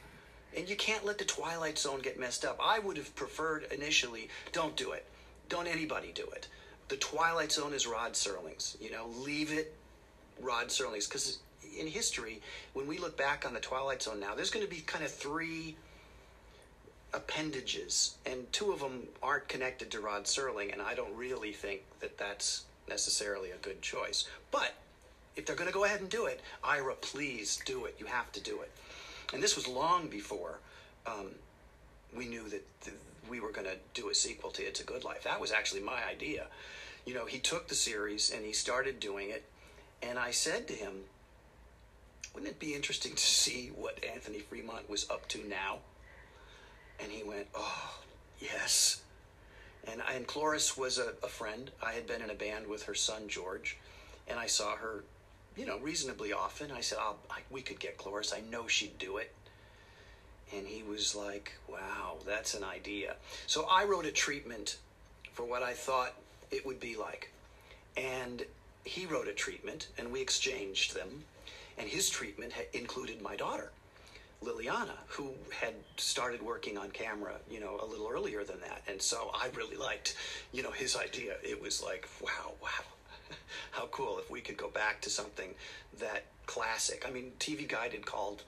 And 0.55 0.67
you 0.67 0.75
can't 0.75 1.05
let 1.05 1.17
the 1.17 1.25
twilight 1.25 1.77
zone 1.77 1.99
get 2.01 2.19
messed 2.19 2.43
up. 2.43 2.59
I 2.63 2.79
would 2.79 2.97
have 2.97 3.15
preferred 3.15 3.67
initially 3.71 4.29
don't 4.53 4.75
do 4.75 4.91
it. 4.91 5.05
Don't 5.49 5.67
anybody 5.67 6.11
do 6.13 6.23
it. 6.35 6.47
The 6.87 6.97
twilight 6.97 7.51
zone 7.51 7.73
is 7.73 7.85
rod 7.85 8.13
serling's 8.13 8.75
you 8.79 8.91
know? 8.91 9.07
Leave 9.19 9.51
it 9.51 9.73
rod 10.41 10.71
serling's 10.71 11.07
because 11.07 11.39
in 11.77 11.87
history, 11.87 12.41
when 12.73 12.87
we 12.87 12.97
look 12.97 13.17
back 13.17 13.45
on 13.45 13.53
the 13.53 13.59
Twilight 13.59 14.01
Zone 14.03 14.19
now, 14.19 14.35
there's 14.35 14.49
going 14.49 14.65
to 14.65 14.69
be 14.69 14.81
kind 14.81 15.03
of 15.03 15.11
three 15.11 15.75
appendages, 17.13 18.15
and 18.25 18.51
two 18.51 18.71
of 18.71 18.79
them 18.79 19.03
aren't 19.23 19.47
connected 19.47 19.91
to 19.91 19.99
Rod 19.99 20.25
Serling, 20.25 20.71
and 20.73 20.81
I 20.81 20.93
don't 20.93 21.15
really 21.15 21.51
think 21.51 21.81
that 21.99 22.17
that's 22.17 22.65
necessarily 22.87 23.51
a 23.51 23.57
good 23.57 23.81
choice. 23.81 24.27
But 24.51 24.75
if 25.35 25.45
they're 25.45 25.55
going 25.55 25.69
to 25.69 25.73
go 25.73 25.85
ahead 25.85 26.01
and 26.01 26.09
do 26.09 26.25
it, 26.25 26.41
Ira, 26.63 26.95
please 26.95 27.59
do 27.65 27.85
it. 27.85 27.95
You 27.99 28.05
have 28.07 28.31
to 28.33 28.41
do 28.41 28.61
it. 28.61 28.71
And 29.33 29.41
this 29.41 29.55
was 29.55 29.67
long 29.67 30.07
before 30.07 30.59
um, 31.05 31.27
we 32.15 32.27
knew 32.27 32.43
that 32.49 32.81
th- 32.81 32.97
we 33.29 33.39
were 33.39 33.51
going 33.51 33.67
to 33.67 33.75
do 33.93 34.09
a 34.09 34.15
sequel 34.15 34.51
to 34.51 34.63
It's 34.63 34.79
a 34.79 34.83
Good 34.83 35.03
Life. 35.03 35.23
That 35.23 35.39
was 35.39 35.51
actually 35.51 35.81
my 35.81 35.99
idea. 36.09 36.47
You 37.05 37.13
know, 37.13 37.25
he 37.25 37.39
took 37.39 37.67
the 37.67 37.75
series 37.75 38.31
and 38.31 38.45
he 38.45 38.53
started 38.53 38.99
doing 38.99 39.29
it, 39.29 39.43
and 40.01 40.17
I 40.19 40.31
said 40.31 40.67
to 40.67 40.73
him, 40.73 40.93
wouldn't 42.33 42.51
it 42.51 42.59
be 42.59 42.75
interesting 42.75 43.15
to 43.15 43.25
see 43.25 43.71
what 43.75 44.03
Anthony 44.03 44.39
Fremont 44.39 44.89
was 44.89 45.09
up 45.09 45.27
to 45.29 45.47
now? 45.47 45.79
And 46.99 47.11
he 47.11 47.23
went, 47.23 47.47
oh, 47.55 47.99
yes. 48.39 49.01
And, 49.91 50.01
I, 50.01 50.13
and 50.13 50.27
Cloris 50.27 50.77
was 50.77 50.97
a, 50.97 51.13
a 51.23 51.27
friend. 51.27 51.71
I 51.83 51.93
had 51.93 52.07
been 52.07 52.21
in 52.21 52.29
a 52.29 52.35
band 52.35 52.67
with 52.67 52.83
her 52.83 52.95
son, 52.95 53.27
George, 53.27 53.77
and 54.27 54.39
I 54.39 54.47
saw 54.47 54.75
her, 54.75 55.03
you 55.55 55.65
know, 55.65 55.79
reasonably 55.79 56.33
often. 56.33 56.71
I 56.71 56.81
said, 56.81 56.99
I'll, 57.01 57.17
I, 57.29 57.39
we 57.49 57.61
could 57.61 57.79
get 57.79 57.97
Cloris. 57.97 58.33
I 58.33 58.41
know 58.51 58.67
she'd 58.67 58.97
do 58.97 59.17
it. 59.17 59.33
And 60.55 60.67
he 60.67 60.83
was 60.83 61.15
like, 61.15 61.53
wow, 61.67 62.17
that's 62.25 62.53
an 62.53 62.63
idea. 62.63 63.15
So 63.47 63.65
I 63.69 63.83
wrote 63.83 64.05
a 64.05 64.11
treatment 64.11 64.77
for 65.33 65.43
what 65.43 65.63
I 65.63 65.73
thought 65.73 66.13
it 66.51 66.65
would 66.65 66.79
be 66.79 66.95
like. 66.95 67.31
And 67.95 68.43
he 68.85 69.05
wrote 69.05 69.27
a 69.27 69.33
treatment, 69.33 69.87
and 69.97 70.11
we 70.11 70.21
exchanged 70.21 70.95
them 70.95 71.23
and 71.77 71.87
his 71.87 72.09
treatment 72.09 72.53
had 72.53 72.65
included 72.73 73.21
my 73.21 73.35
daughter 73.35 73.71
liliana 74.43 74.95
who 75.07 75.31
had 75.61 75.73
started 75.97 76.41
working 76.41 76.77
on 76.77 76.89
camera 76.91 77.33
you 77.49 77.59
know 77.59 77.79
a 77.81 77.85
little 77.85 78.07
earlier 78.07 78.43
than 78.43 78.59
that. 78.61 78.81
And 78.87 79.01
so 79.01 79.31
i 79.33 79.49
really 79.55 79.75
liked 79.75 80.15
you 80.51 80.63
know 80.63 80.71
his 80.71 80.95
idea. 80.95 81.35
It 81.43 81.61
was 81.61 81.83
like 81.83 82.07
wow 82.21 82.53
wow. 82.61 82.85
How 83.71 83.87
cool 83.87 84.19
if 84.19 84.29
we 84.29 84.41
could 84.41 84.57
go 84.57 84.69
back 84.69 85.01
to 85.01 85.09
something 85.09 85.53
that 85.99 86.25
classic. 86.45 87.05
I 87.07 87.11
mean 87.11 87.31
tv 87.39 87.67
guide 87.67 87.97
called 88.05 88.43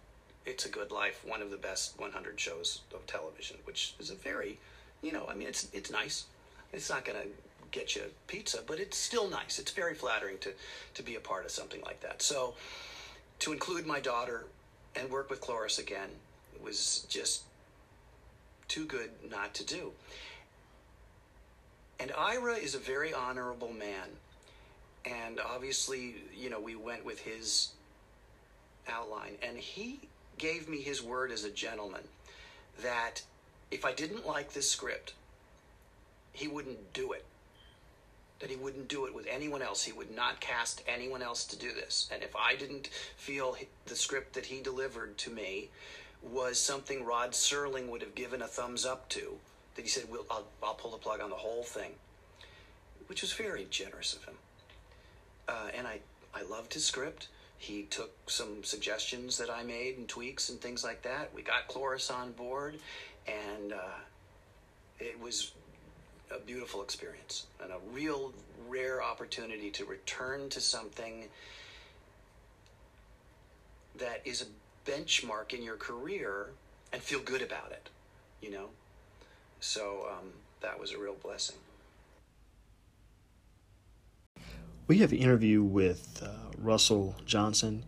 it's 0.45 0.65
a 0.65 0.69
good 0.69 0.91
life 0.91 1.23
one 1.27 1.41
of 1.41 1.51
the 1.51 1.57
best 1.57 1.99
100 1.99 2.39
shows 2.39 2.81
of 2.93 3.05
television 3.07 3.57
which 3.65 3.93
is 3.99 4.09
a 4.09 4.15
very 4.15 4.57
you 5.01 5.11
know 5.11 5.25
i 5.29 5.35
mean 5.35 5.47
it's 5.47 5.67
it's 5.73 5.91
nice. 5.91 6.25
It's 6.71 6.89
not 6.89 7.03
going 7.03 7.19
to 7.19 7.27
get 7.71 7.95
you 7.95 8.03
pizza 8.27 8.59
but 8.65 8.79
it's 8.79 8.97
still 8.97 9.27
nice. 9.27 9.57
It's 9.57 9.71
very 9.71 9.95
flattering 9.95 10.37
to 10.39 10.51
to 10.93 11.03
be 11.03 11.15
a 11.15 11.19
part 11.19 11.45
of 11.45 11.51
something 11.51 11.81
like 11.81 12.01
that. 12.01 12.21
So 12.21 12.53
to 13.39 13.51
include 13.51 13.85
my 13.85 13.99
daughter 13.99 14.45
and 14.95 15.09
work 15.09 15.29
with 15.29 15.41
Cloris 15.41 15.79
again 15.79 16.09
was 16.61 17.05
just 17.09 17.43
too 18.67 18.85
good 18.85 19.09
not 19.29 19.53
to 19.55 19.65
do. 19.65 19.91
And 21.99 22.11
Ira 22.17 22.55
is 22.55 22.75
a 22.75 22.79
very 22.79 23.13
honorable 23.13 23.71
man. 23.71 24.07
And 25.05 25.39
obviously, 25.39 26.15
you 26.35 26.49
know, 26.49 26.59
we 26.59 26.75
went 26.75 27.05
with 27.05 27.19
his 27.19 27.69
outline. 28.87 29.35
And 29.41 29.57
he 29.57 29.99
gave 30.37 30.69
me 30.69 30.81
his 30.81 31.01
word 31.01 31.31
as 31.31 31.43
a 31.43 31.49
gentleman 31.49 32.03
that 32.81 33.21
if 33.71 33.85
I 33.85 33.91
didn't 33.91 34.25
like 34.25 34.53
this 34.53 34.69
script, 34.69 35.13
he 36.33 36.47
wouldn't 36.47 36.93
do 36.93 37.11
it 37.11 37.25
that 38.39 38.49
he 38.49 38.55
wouldn't 38.55 38.87
do 38.87 39.05
it 39.05 39.13
with 39.13 39.27
anyone 39.29 39.61
else. 39.61 39.83
He 39.83 39.91
would 39.91 40.15
not 40.15 40.39
cast 40.39 40.83
anyone 40.87 41.21
else 41.21 41.43
to 41.45 41.57
do 41.57 41.73
this. 41.73 42.09
And 42.13 42.23
if 42.23 42.35
I 42.35 42.55
didn't 42.55 42.87
feel 43.17 43.57
the 43.85 43.95
script 43.95 44.33
that 44.33 44.45
he 44.45 44.61
delivered 44.61 45.17
to 45.19 45.29
me 45.29 45.69
was 46.21 46.59
something 46.59 47.05
Rod 47.05 47.31
Serling 47.31 47.89
would 47.89 48.01
have 48.01 48.15
given 48.15 48.41
a 48.41 48.47
thumbs 48.47 48.85
up 48.85 49.09
to, 49.09 49.37
that 49.75 49.81
he 49.81 49.87
said, 49.87 50.05
we'll, 50.09 50.25
I'll, 50.29 50.47
I'll 50.63 50.73
pull 50.73 50.91
the 50.91 50.97
plug 50.97 51.21
on 51.21 51.29
the 51.29 51.35
whole 51.35 51.63
thing, 51.63 51.91
which 53.07 53.21
was 53.21 53.33
very 53.33 53.67
generous 53.69 54.13
of 54.13 54.23
him. 54.25 54.35
Uh, 55.47 55.67
and 55.75 55.87
I, 55.87 55.99
I 56.33 56.43
loved 56.43 56.73
his 56.73 56.85
script. 56.85 57.27
He 57.57 57.83
took 57.83 58.11
some 58.29 58.63
suggestions 58.63 59.37
that 59.37 59.49
I 59.49 59.63
made 59.63 59.97
and 59.97 60.07
tweaks 60.07 60.49
and 60.49 60.61
things 60.61 60.83
like 60.83 61.01
that. 61.01 61.33
We 61.33 61.41
got 61.41 61.67
Cloris 61.67 62.09
on 62.09 62.31
board, 62.31 62.75
and 63.27 63.73
uh, 63.73 63.99
it 64.99 65.19
was 65.19 65.51
a 66.31 66.39
beautiful 66.39 66.81
experience 66.81 67.47
and 67.61 67.71
a 67.71 67.77
real 67.91 68.33
rare 68.67 69.01
opportunity 69.01 69.69
to 69.71 69.85
return 69.85 70.49
to 70.49 70.61
something 70.61 71.25
that 73.97 74.21
is 74.25 74.41
a 74.41 74.89
benchmark 74.89 75.53
in 75.53 75.63
your 75.63 75.75
career 75.75 76.47
and 76.93 77.01
feel 77.01 77.19
good 77.19 77.41
about 77.41 77.71
it, 77.71 77.89
you 78.41 78.51
know? 78.51 78.67
So 79.59 80.07
um, 80.09 80.29
that 80.61 80.79
was 80.79 80.91
a 80.93 80.97
real 80.97 81.15
blessing. 81.21 81.57
We 84.87 84.99
have 84.99 85.11
an 85.11 85.19
interview 85.19 85.61
with 85.61 86.23
uh, 86.23 86.29
Russell 86.57 87.15
Johnson. 87.25 87.83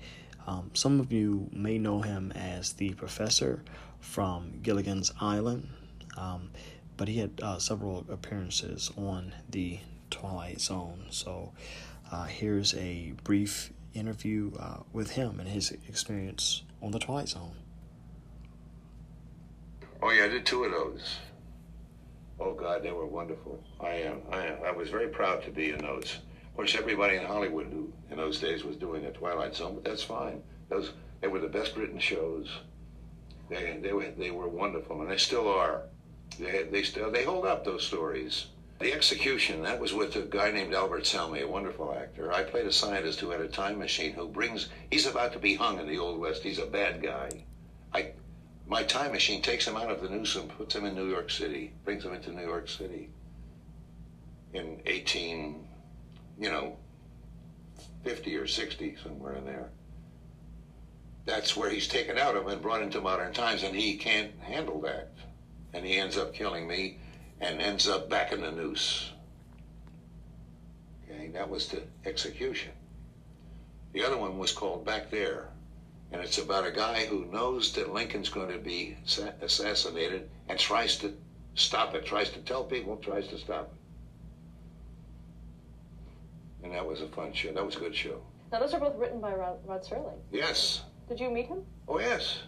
Um, 0.46 0.72
some 0.74 1.00
of 1.00 1.12
you 1.12 1.50
may 1.52 1.78
know 1.78 2.02
him 2.02 2.32
as 2.36 2.74
the 2.74 2.94
professor 2.94 3.64
from 4.00 4.60
Gilligan's 4.62 5.12
Island. 5.20 5.70
Um, 6.18 6.52
but 7.02 7.08
he 7.08 7.18
had 7.18 7.32
uh, 7.42 7.58
several 7.58 8.06
appearances 8.12 8.92
on 8.96 9.34
the 9.50 9.80
Twilight 10.12 10.62
Zone. 10.62 11.06
So 11.10 11.52
uh, 12.12 12.26
here's 12.26 12.76
a 12.76 13.14
brief 13.24 13.74
interview 13.96 14.52
uh, 14.60 14.82
with 14.94 15.10
him 15.10 15.40
and 15.40 15.50
his 15.50 15.72
experience 15.88 16.62
on 16.80 16.92
the 16.92 17.00
Twilight 17.00 17.30
Zone. 17.30 17.56
Oh 20.00 20.12
yeah, 20.12 20.26
I 20.26 20.28
did 20.28 20.46
two 20.46 20.64
of 20.64 20.70
those. 20.70 21.16
Oh 22.40 22.54
God, 22.54 22.84
they 22.84 22.92
were 22.92 23.08
wonderful. 23.08 23.64
I 23.80 24.04
uh, 24.04 24.18
I 24.32 24.46
am. 24.46 24.58
I 24.64 24.70
was 24.70 24.90
very 24.90 25.08
proud 25.08 25.44
to 25.46 25.50
be 25.50 25.72
in 25.72 25.80
those. 25.80 26.20
Of 26.52 26.56
course, 26.56 26.76
everybody 26.76 27.18
in 27.18 27.26
Hollywood 27.26 27.66
who 27.66 27.92
in 28.12 28.18
those 28.18 28.40
days 28.40 28.64
was 28.64 28.76
doing 28.76 29.06
the 29.06 29.10
Twilight 29.10 29.56
Zone, 29.56 29.74
but 29.74 29.84
that's 29.84 30.04
fine. 30.04 30.44
Those 30.70 30.92
they 31.20 31.28
were 31.28 31.40
the 31.40 31.48
best 31.48 31.76
written 31.76 31.98
shows. 31.98 32.48
They 33.50 33.80
they 33.82 33.92
were 33.92 34.12
they 34.20 34.30
were 34.30 34.48
wonderful, 34.48 35.02
and 35.02 35.10
they 35.10 35.18
still 35.18 35.50
are. 35.50 35.82
They 36.40 36.64
they 36.64 36.84
still 36.84 37.12
they 37.12 37.24
hold 37.24 37.46
up 37.46 37.66
those 37.66 37.86
stories. 37.86 38.48
The 38.80 38.94
execution 38.94 39.62
that 39.62 39.80
was 39.80 39.94
with 39.94 40.16
a 40.16 40.22
guy 40.22 40.50
named 40.50 40.74
Albert 40.74 41.06
Salmi, 41.06 41.42
a 41.42 41.48
wonderful 41.48 41.94
actor. 41.94 42.34
I 42.34 42.44
played 42.44 42.66
a 42.66 42.72
scientist 42.72 43.20
who 43.20 43.30
had 43.30 43.42
a 43.42 43.48
time 43.48 43.78
machine 43.78 44.14
who 44.14 44.28
brings. 44.28 44.70
He's 44.90 45.06
about 45.06 45.34
to 45.34 45.40
be 45.40 45.56
hung 45.56 45.80
in 45.80 45.88
the 45.88 46.00
Old 46.00 46.20
West. 46.20 46.42
He's 46.42 46.58
a 46.58 46.66
bad 46.66 47.04
guy. 47.04 47.44
I 47.94 48.14
my 48.68 48.84
time 48.84 49.12
machine 49.12 49.42
takes 49.42 49.68
him 49.68 49.76
out 49.76 49.92
of 49.92 50.02
the 50.02 50.10
noose 50.10 50.38
puts 50.58 50.76
him 50.76 50.86
in 50.86 50.96
New 50.96 51.10
York 51.10 51.30
City, 51.30 51.74
brings 51.84 52.06
him 52.06 52.14
into 52.14 52.32
New 52.32 52.46
York 52.46 52.70
City 52.70 53.10
in 54.54 54.82
18, 54.86 55.68
you 56.40 56.50
know, 56.50 56.78
50 58.04 58.36
or 58.38 58.48
60, 58.48 58.98
somewhere 59.04 59.36
in 59.36 59.46
there. 59.46 59.70
That's 61.26 61.56
where 61.56 61.70
he's 61.70 61.88
taken 61.88 62.18
out 62.18 62.36
of 62.36 62.48
and 62.48 62.62
brought 62.62 62.82
into 62.82 63.00
modern 63.00 63.34
times, 63.34 63.64
and 63.64 63.76
he 63.76 63.98
can't 63.98 64.32
handle 64.40 64.82
that. 64.82 65.12
And 65.74 65.86
he 65.86 65.98
ends 65.98 66.18
up 66.18 66.34
killing 66.34 66.68
me 66.68 67.00
and 67.40 67.62
ends 67.62 67.88
up 67.88 68.10
back 68.10 68.32
in 68.32 68.42
the 68.42 68.52
noose. 68.52 69.12
Okay, 71.04 71.30
that 71.30 71.50
was 71.50 71.68
the 71.68 71.82
execution. 72.06 72.72
The 73.94 74.04
other 74.04 74.18
one 74.18 74.38
was 74.38 74.52
called 74.52 74.86
Back 74.86 75.10
There 75.10 75.52
and 76.12 76.22
it's 76.22 76.38
about 76.38 76.68
a 76.68 76.72
guy 76.72 77.06
who 77.06 77.26
knows 77.26 77.72
that 77.74 77.94
Lincoln's 77.94 78.30
going 78.30 78.52
to 78.52 78.58
be 78.58 78.98
assassinated 79.42 80.30
and 80.50 80.60
tries 80.60 80.98
to 80.98 81.14
stop 81.56 81.96
it, 81.96 82.06
tries 82.06 82.30
to 82.32 82.40
tell 82.40 82.66
people, 82.66 82.98
tries 82.98 83.28
to 83.28 83.38
stop 83.38 83.72
it. 86.62 86.66
And 86.66 86.74
that 86.74 86.86
was 86.86 87.02
a 87.02 87.08
fun 87.08 87.34
show. 87.34 87.54
That 87.54 87.66
was 87.66 87.78
a 87.78 87.80
good 87.80 87.96
show. 87.96 88.22
Now, 88.52 88.60
those 88.60 88.74
are 88.74 88.80
both 88.80 88.98
written 88.98 89.22
by 89.22 89.34
Rod, 89.34 89.60
Rod 89.66 89.84
Serling. 89.84 90.20
Yes. 90.32 90.82
Did 91.08 91.20
you 91.20 91.30
meet 91.32 91.48
him? 91.48 91.64
Oh, 91.88 92.00
yes. 92.00 92.40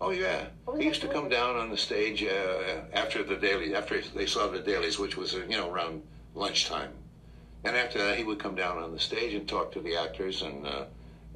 Oh, 0.00 0.10
yeah. 0.10 0.46
He 0.78 0.84
used 0.84 1.02
to 1.02 1.08
come 1.08 1.28
down 1.28 1.56
on 1.56 1.70
the 1.70 1.76
stage 1.76 2.24
uh, 2.24 2.80
after 2.92 3.22
the 3.22 3.36
daily, 3.36 3.74
after 3.74 4.00
they 4.14 4.26
saw 4.26 4.48
the 4.48 4.60
dailies, 4.60 4.98
which 4.98 5.16
was, 5.16 5.34
you 5.34 5.48
know, 5.48 5.70
around 5.70 6.02
lunchtime. 6.34 6.92
And 7.64 7.76
after 7.76 7.98
that, 7.98 8.16
he 8.16 8.24
would 8.24 8.38
come 8.38 8.54
down 8.54 8.78
on 8.78 8.92
the 8.92 8.98
stage 8.98 9.34
and 9.34 9.46
talk 9.46 9.72
to 9.72 9.80
the 9.80 9.96
actors 9.96 10.40
and, 10.40 10.66
uh, 10.66 10.84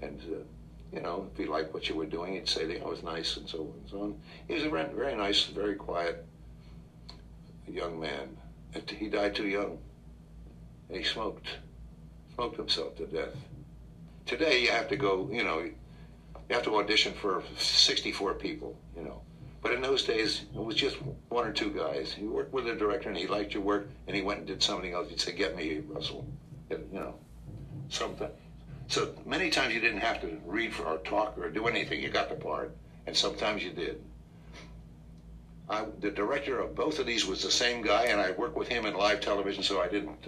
and 0.00 0.18
uh, 0.22 0.38
you 0.94 1.02
know, 1.02 1.28
if 1.30 1.36
he 1.36 1.44
liked 1.44 1.74
what 1.74 1.88
you 1.88 1.94
were 1.94 2.06
doing, 2.06 2.34
he'd 2.34 2.48
say 2.48 2.64
that 2.64 2.82
I 2.82 2.86
was 2.86 3.02
nice 3.02 3.36
and 3.36 3.46
so 3.46 3.58
on 3.58 3.72
and 3.80 3.90
so 3.90 4.02
on. 4.02 4.20
He 4.48 4.54
was 4.54 4.64
a 4.64 4.70
very, 4.70 4.90
very 4.94 5.14
nice, 5.14 5.44
very 5.44 5.74
quiet 5.74 6.24
young 7.68 8.00
man. 8.00 8.36
And 8.74 8.88
he 8.90 9.08
died 9.08 9.34
too 9.34 9.46
young. 9.46 9.78
And 10.88 10.98
he 10.98 11.04
smoked, 11.04 11.48
smoked 12.34 12.56
himself 12.56 12.96
to 12.96 13.06
death. 13.06 13.34
Today 14.24 14.62
you 14.62 14.70
have 14.70 14.88
to 14.88 14.96
go, 14.96 15.28
you 15.30 15.44
know, 15.44 15.68
you 16.48 16.54
have 16.54 16.64
to 16.64 16.76
audition 16.76 17.12
for 17.14 17.42
64 17.58 18.34
people, 18.34 18.76
you 18.96 19.02
know. 19.02 19.22
But 19.62 19.72
in 19.72 19.80
those 19.80 20.04
days, 20.04 20.44
it 20.54 20.62
was 20.62 20.76
just 20.76 20.96
one 21.30 21.46
or 21.46 21.52
two 21.52 21.70
guys. 21.70 22.14
You 22.18 22.30
worked 22.30 22.52
with 22.52 22.66
a 22.66 22.74
director 22.74 23.08
and 23.08 23.16
he 23.16 23.26
liked 23.26 23.54
your 23.54 23.62
work 23.62 23.88
and 24.06 24.14
he 24.14 24.20
went 24.20 24.40
and 24.40 24.46
did 24.46 24.62
something 24.62 24.92
else. 24.92 25.08
He'd 25.08 25.20
say, 25.20 25.32
get 25.32 25.56
me 25.56 25.80
Russell. 25.88 26.26
You 26.68 26.84
know, 26.92 27.14
something. 27.88 28.28
So 28.88 29.14
many 29.24 29.50
times 29.50 29.72
you 29.72 29.80
didn't 29.80 30.00
have 30.00 30.20
to 30.20 30.38
read 30.44 30.74
for, 30.74 30.84
or 30.84 30.98
talk 30.98 31.38
or 31.38 31.48
do 31.48 31.66
anything. 31.66 32.02
You 32.02 32.10
got 32.10 32.28
the 32.28 32.34
part, 32.34 32.76
and 33.06 33.16
sometimes 33.16 33.64
you 33.64 33.70
did. 33.70 34.02
I, 35.68 35.86
the 36.00 36.10
director 36.10 36.60
of 36.60 36.74
both 36.74 36.98
of 36.98 37.06
these 37.06 37.26
was 37.26 37.42
the 37.42 37.50
same 37.50 37.80
guy, 37.80 38.04
and 38.04 38.20
I 38.20 38.32
worked 38.32 38.56
with 38.56 38.68
him 38.68 38.84
in 38.84 38.94
live 38.94 39.20
television, 39.20 39.62
so 39.62 39.80
I 39.80 39.88
didn't 39.88 40.18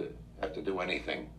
have 0.41 0.53
to 0.53 0.61
do 0.61 0.79
anything. 0.79 1.29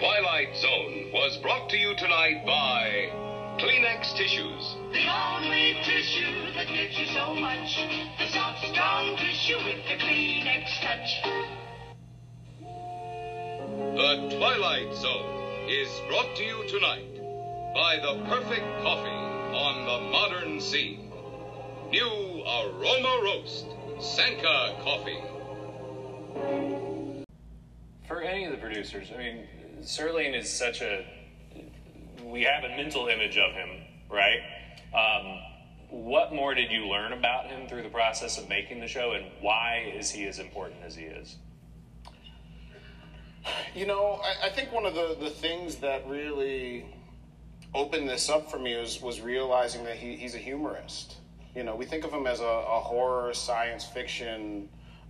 Twilight 0.00 0.56
Zone 0.56 1.10
was 1.12 1.36
brought 1.42 1.68
to 1.68 1.76
you 1.76 1.94
tonight 1.94 2.46
by 2.46 3.12
Kleenex 3.60 4.16
Tissues. 4.16 4.76
The 4.94 5.06
only 5.06 5.76
tissue 5.84 6.54
that 6.54 6.68
gives 6.68 6.98
you 6.98 7.04
so 7.12 7.34
much. 7.34 7.76
The 8.18 8.28
soft, 8.28 8.64
strong 8.72 9.14
tissue 9.18 9.58
with 9.58 9.84
the 9.84 10.02
Kleenex 10.02 10.80
touch. 10.80 11.20
The 13.94 14.36
Twilight 14.38 14.94
Zone 14.94 15.68
is 15.68 15.90
brought 16.08 16.34
to 16.34 16.44
you 16.44 16.66
tonight 16.66 17.20
by 17.74 17.98
the 18.00 18.24
perfect 18.24 18.64
coffee 18.80 19.10
on 19.54 19.84
the 19.84 20.10
modern 20.10 20.62
scene. 20.62 21.12
New 21.90 22.42
Aroma 22.42 23.20
Roast, 23.22 23.66
Sanka 24.00 24.76
Coffee. 24.82 25.20
For 28.08 28.22
any 28.22 28.46
of 28.46 28.52
the 28.52 28.58
producers, 28.58 29.12
I 29.14 29.18
mean, 29.18 29.46
Serling 29.82 30.38
is 30.38 30.52
such 30.52 30.82
a. 30.82 31.06
We 32.24 32.42
have 32.42 32.64
a 32.64 32.68
mental 32.76 33.08
image 33.08 33.38
of 33.38 33.52
him, 33.52 33.68
right? 34.10 34.40
Um, 34.94 35.40
what 35.90 36.32
more 36.32 36.54
did 36.54 36.70
you 36.70 36.86
learn 36.86 37.12
about 37.12 37.46
him 37.46 37.68
through 37.68 37.82
the 37.82 37.88
process 37.88 38.38
of 38.38 38.48
making 38.48 38.80
the 38.80 38.86
show, 38.86 39.12
and 39.12 39.26
why 39.40 39.92
is 39.96 40.10
he 40.10 40.26
as 40.26 40.38
important 40.38 40.80
as 40.84 40.94
he 40.94 41.04
is? 41.04 41.36
You 43.74 43.86
know, 43.86 44.20
I, 44.22 44.46
I 44.46 44.50
think 44.50 44.72
one 44.72 44.86
of 44.86 44.94
the, 44.94 45.16
the 45.18 45.30
things 45.30 45.76
that 45.76 46.06
really 46.06 46.84
opened 47.74 48.08
this 48.08 48.28
up 48.28 48.50
for 48.50 48.58
me 48.58 48.76
was, 48.76 49.00
was 49.00 49.20
realizing 49.20 49.84
that 49.84 49.96
he, 49.96 50.16
he's 50.16 50.34
a 50.34 50.38
humorist. 50.38 51.16
You 51.54 51.64
know, 51.64 51.74
we 51.74 51.84
think 51.84 52.04
of 52.04 52.12
him 52.12 52.26
as 52.26 52.40
a, 52.40 52.44
a 52.44 52.80
horror 52.80 53.32
science 53.34 53.84
fiction 53.84 54.68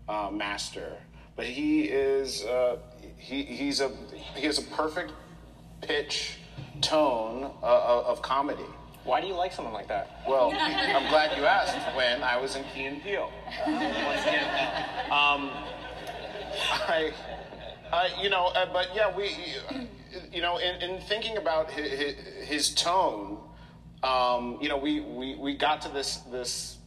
uh, 0.08 0.30
master, 0.32 0.96
but 1.36 1.46
he 1.46 1.82
is 1.84 2.44
uh, 2.44 2.76
he, 3.16 3.42
he's 3.42 3.80
a 3.80 3.90
he 4.34 4.46
has 4.46 4.58
a 4.58 4.62
perfect 4.62 5.12
pitch 5.80 6.38
tone 6.80 7.50
uh, 7.62 8.02
of 8.06 8.22
comedy. 8.22 8.64
Why 9.04 9.20
do 9.20 9.26
you 9.26 9.34
like 9.34 9.52
someone 9.52 9.72
like 9.72 9.88
that? 9.88 10.22
Well, 10.28 10.52
I'm 10.54 11.08
glad 11.08 11.36
you 11.36 11.44
asked. 11.46 11.76
When 11.96 12.22
I 12.22 12.36
was 12.36 12.56
in 12.56 12.64
Key 12.74 12.84
and 12.84 13.02
Peele, 13.02 13.30
once 13.66 14.22
again, 14.22 14.44
um, 15.10 15.50
I 16.62 17.12
uh, 17.92 18.08
you 18.20 18.30
know, 18.30 18.46
uh, 18.48 18.66
but 18.72 18.88
yeah, 18.94 19.14
we, 19.14 19.36
you 20.32 20.40
know, 20.42 20.58
in, 20.58 20.80
in 20.82 21.00
thinking 21.00 21.36
about 21.36 21.70
his, 21.70 22.14
his 22.46 22.74
tone, 22.74 23.38
um, 24.02 24.58
you 24.60 24.68
know, 24.68 24.76
we, 24.76 25.00
we, 25.00 25.34
we 25.36 25.54
got 25.54 25.82
to 25.82 25.88
this 25.88 26.18
this 26.30 26.78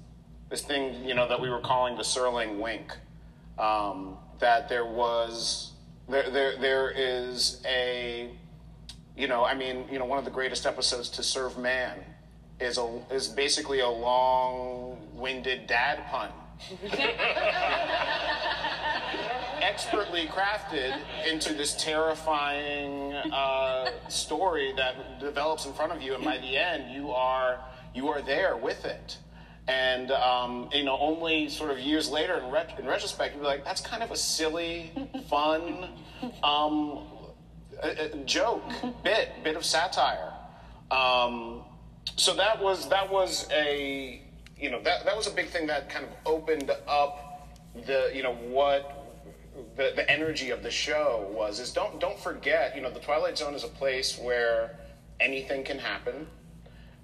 this 0.50 0.62
thing, 0.62 1.04
you 1.04 1.14
know, 1.14 1.28
that 1.28 1.42
we 1.42 1.50
were 1.50 1.60
calling 1.60 1.98
the 1.98 2.04
Serling 2.04 2.60
wink. 2.60 2.96
Um, 3.58 4.18
that 4.40 4.68
there 4.68 4.86
was 4.86 5.73
there 6.10 6.30
there 6.30 6.58
there 6.58 6.92
is 6.92 7.62
a, 7.66 8.32
you 9.16 9.28
know, 9.28 9.44
I 9.44 9.54
mean, 9.54 9.86
you 9.92 10.00
know, 10.00 10.06
one 10.06 10.18
of 10.20 10.26
the 10.26 10.32
greatest 10.32 10.66
episodes 10.66 11.10
to 11.10 11.24
serve 11.24 11.58
man 11.58 12.00
is 12.60 12.78
a 12.78 13.02
is 13.12 13.28
basically 13.28 13.80
a 13.80 13.90
long-winded 13.90 15.68
dad 15.68 16.06
pun. 16.10 16.30
expertly 19.64 20.28
crafted 20.28 20.96
into 21.28 21.54
this 21.54 21.76
terrifying 21.76 23.14
uh, 23.14 23.90
story 24.10 24.74
that 24.76 25.20
develops 25.20 25.66
in 25.66 25.74
front 25.74 25.92
of 25.92 26.02
you, 26.02 26.14
and 26.14 26.24
by 26.24 26.38
the 26.38 26.58
end, 26.58 26.94
you 26.94 27.12
are 27.12 27.60
you 27.96 28.10
are 28.10 28.22
there 28.22 28.56
with 28.58 28.86
it. 28.86 29.18
And 29.68 30.12
um, 30.12 30.70
you 30.74 30.84
know, 30.84 30.98
only 31.00 31.48
sort 31.50 31.72
of 31.72 31.80
years 31.80 32.10
later, 32.10 32.38
in, 32.38 32.52
ret- 32.52 32.78
in 32.78 32.86
retrospect, 32.86 33.34
you'd 33.36 33.42
be 33.42 33.48
like, 33.48 33.64
that's 33.64 33.82
kind 33.82 34.04
of 34.04 34.12
a 34.12 34.16
silly, 34.16 34.92
fun 35.30 35.90
um, 36.44 37.04
a, 37.82 38.12
a 38.12 38.18
joke, 38.26 38.64
bit, 39.04 39.30
bit 39.44 39.56
of 39.56 39.64
satire. 39.64 40.34
Um, 40.92 41.62
so 42.16 42.36
that 42.36 42.62
was 42.62 42.90
that 42.90 43.12
was 43.12 43.48
a 43.52 44.22
you 44.58 44.70
know 44.70 44.82
that 44.84 45.06
that 45.06 45.16
was 45.16 45.28
a 45.28 45.32
big 45.32 45.50
thing 45.50 45.68
that 45.68 45.90
kind 45.90 46.06
of 46.06 46.12
opened 46.26 46.72
up 46.88 47.50
the 47.86 48.12
you 48.14 48.22
know 48.24 48.34
what 48.34 49.00
the, 49.76 49.94
the 49.96 50.10
energy 50.10 50.50
of 50.50 50.64
the 50.64 50.70
show 50.70 51.30
was 51.34 51.60
is 51.60 51.72
don't 51.72 52.00
don't 52.00 52.20
forget 52.20 52.76
you 52.76 52.82
know 52.82 52.92
the 52.92 53.00
twilight 53.00 53.38
zone 53.38 53.56
is 53.56 53.64
a 53.64 53.70
place 53.70 54.18
where 54.20 54.78
anything 55.20 55.64
can 55.64 55.80
happen 55.80 56.28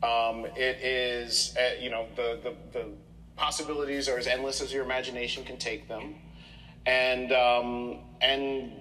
um, 0.04 0.46
it 0.56 0.78
is 0.84 1.56
uh, 1.58 1.80
you 1.80 1.90
know 1.90 2.08
the, 2.16 2.40
the 2.44 2.56
the 2.72 2.86
possibilities 3.36 4.10
are 4.10 4.18
as 4.18 4.28
endless 4.28 4.62
as 4.62 4.74
your 4.74 4.84
imagination 4.84 5.44
can 5.44 5.58
take 5.58 5.88
them 5.88 6.16
and 6.86 7.32
um, 7.32 8.00
and 8.22 8.72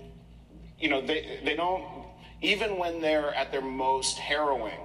you 0.79 0.89
know 0.89 1.01
they 1.01 1.41
they 1.45 1.57
don't 1.57 1.85
even 2.41 2.79
when 2.79 3.01
they're 3.01 3.35
at 3.35 3.51
their 3.51 3.63
most 3.63 4.19
harrowing 4.19 4.81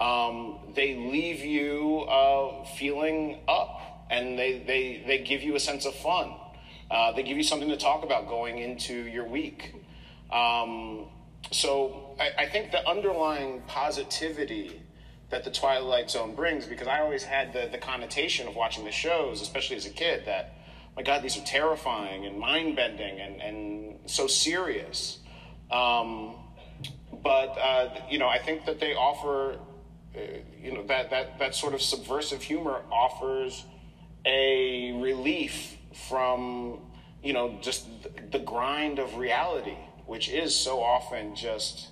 um, 0.00 0.58
they 0.74 0.94
leave 0.94 1.40
you 1.40 2.00
uh, 2.02 2.64
feeling 2.76 3.40
up 3.48 4.06
and 4.10 4.38
they, 4.38 4.62
they, 4.66 5.02
they 5.06 5.18
give 5.18 5.42
you 5.42 5.54
a 5.54 5.60
sense 5.60 5.84
of 5.84 5.94
fun 5.94 6.32
uh, 6.90 7.12
they 7.12 7.22
give 7.22 7.36
you 7.36 7.42
something 7.42 7.68
to 7.68 7.76
talk 7.76 8.02
about 8.02 8.28
going 8.28 8.58
into 8.58 8.94
your 8.94 9.24
week. 9.24 9.74
Um, 10.32 11.06
so 11.50 12.16
I, 12.18 12.44
I, 12.44 12.48
think 12.48 12.70
the 12.70 12.86
underlying 12.86 13.62
positivity 13.66 14.80
that 15.30 15.44
the 15.44 15.50
Twilight 15.50 16.10
Zone 16.10 16.34
brings 16.34 16.66
because 16.66 16.88
I 16.88 17.00
always 17.00 17.22
had 17.22 17.52
the, 17.52 17.68
the 17.70 17.78
connotation 17.78 18.48
of 18.48 18.56
watching 18.56 18.84
the 18.84 18.92
shows, 18.92 19.42
especially 19.42 19.76
as 19.76 19.86
a 19.86 19.90
kid, 19.90 20.24
that 20.26 20.54
my 20.96 21.02
God, 21.02 21.22
these 21.22 21.36
are 21.36 21.44
terrifying 21.44 22.26
and 22.26 22.38
mind 22.38 22.74
bending 22.76 23.20
and, 23.20 23.40
and 23.40 24.10
so 24.10 24.26
serious. 24.26 25.18
Um, 25.70 26.34
but 27.22 27.56
uh, 27.60 27.90
you 28.10 28.18
know, 28.18 28.28
I 28.28 28.38
think 28.38 28.64
that 28.66 28.80
they 28.80 28.94
offer, 28.94 29.58
uh, 30.16 30.20
you 30.60 30.72
know, 30.72 30.82
that 30.86 31.10
that 31.10 31.38
that 31.38 31.54
sort 31.54 31.74
of 31.74 31.82
subversive 31.82 32.42
humor 32.42 32.82
offers 32.90 33.64
a 34.24 34.92
relief 35.00 35.76
from 36.08 36.80
you 37.22 37.32
know 37.32 37.58
just 37.60 37.86
the 38.30 38.38
grind 38.38 38.98
of 38.98 39.16
reality, 39.16 39.76
which 40.06 40.28
is 40.28 40.54
so 40.54 40.82
often 40.82 41.34
just 41.36 41.88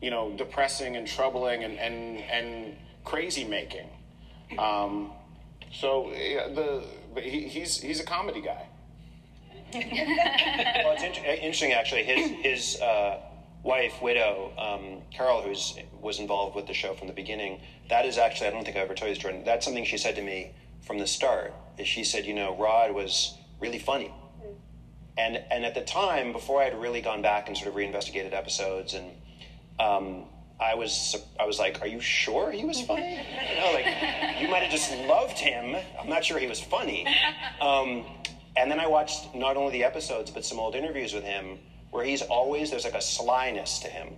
you 0.00 0.10
know 0.10 0.32
depressing 0.36 0.96
and 0.96 1.06
troubling 1.06 1.64
and 1.64 1.78
and 1.78 2.18
and 2.18 2.76
crazy 3.04 3.44
making. 3.44 3.88
Um, 4.58 5.12
so 5.72 6.12
yeah, 6.12 6.48
the 6.48 6.84
but 7.14 7.22
he, 7.22 7.48
he's 7.48 7.80
he's 7.80 8.00
a 8.00 8.04
comedy 8.04 8.40
guy. 8.40 8.66
well, 9.74 10.94
it's 10.94 11.02
inter- 11.02 11.24
interesting 11.24 11.72
actually. 11.72 12.04
His 12.04 12.30
his 12.30 12.80
uh, 12.80 13.20
wife, 13.62 14.00
widow, 14.00 14.52
um, 14.56 15.02
Carol, 15.12 15.42
who's 15.42 15.76
was 16.00 16.20
involved 16.20 16.54
with 16.54 16.66
the 16.66 16.74
show 16.74 16.94
from 16.94 17.08
the 17.08 17.12
beginning. 17.12 17.60
That 17.88 18.06
is 18.06 18.18
actually 18.18 18.48
I 18.48 18.50
don't 18.50 18.64
think 18.64 18.76
I 18.76 18.80
ever 18.80 18.94
told 18.94 19.08
you 19.08 19.14
this, 19.14 19.22
Jordan. 19.22 19.44
That's 19.44 19.64
something 19.64 19.84
she 19.84 19.98
said 19.98 20.14
to 20.16 20.22
me 20.22 20.52
from 20.82 20.98
the 20.98 21.06
start. 21.06 21.52
Is 21.78 21.88
she 21.88 22.04
said, 22.04 22.24
you 22.24 22.34
know, 22.34 22.56
Rod 22.56 22.92
was 22.92 23.34
really 23.60 23.78
funny, 23.78 24.12
and 25.18 25.42
and 25.50 25.64
at 25.64 25.74
the 25.74 25.82
time, 25.82 26.32
before 26.32 26.60
I 26.62 26.64
had 26.64 26.80
really 26.80 27.00
gone 27.00 27.22
back 27.22 27.48
and 27.48 27.56
sort 27.56 27.68
of 27.68 27.74
reinvestigated 27.74 28.32
episodes, 28.32 28.94
and 28.94 29.10
um, 29.78 30.24
I 30.58 30.74
was 30.74 31.16
I 31.38 31.44
was 31.44 31.58
like, 31.58 31.82
are 31.82 31.86
you 31.86 32.00
sure 32.00 32.50
he 32.50 32.64
was 32.64 32.80
funny? 32.80 33.18
You 33.50 33.60
know, 33.60 33.72
like 33.72 33.86
you 34.40 34.48
might 34.48 34.62
have 34.62 34.72
just 34.72 34.90
loved 35.06 35.38
him. 35.38 35.76
I'm 36.00 36.08
not 36.08 36.24
sure 36.24 36.38
he 36.38 36.46
was 36.46 36.60
funny. 36.60 37.06
Um, 37.60 38.04
and 38.56 38.70
then 38.70 38.80
I 38.80 38.86
watched 38.86 39.34
not 39.34 39.56
only 39.56 39.72
the 39.72 39.84
episodes 39.84 40.30
but 40.30 40.44
some 40.44 40.58
old 40.58 40.74
interviews 40.74 41.12
with 41.12 41.24
him 41.24 41.58
where 41.90 42.04
he's 42.04 42.22
always 42.22 42.70
there's 42.70 42.84
like 42.84 42.94
a 42.94 43.02
slyness 43.02 43.80
to 43.80 43.88
him, 43.88 44.14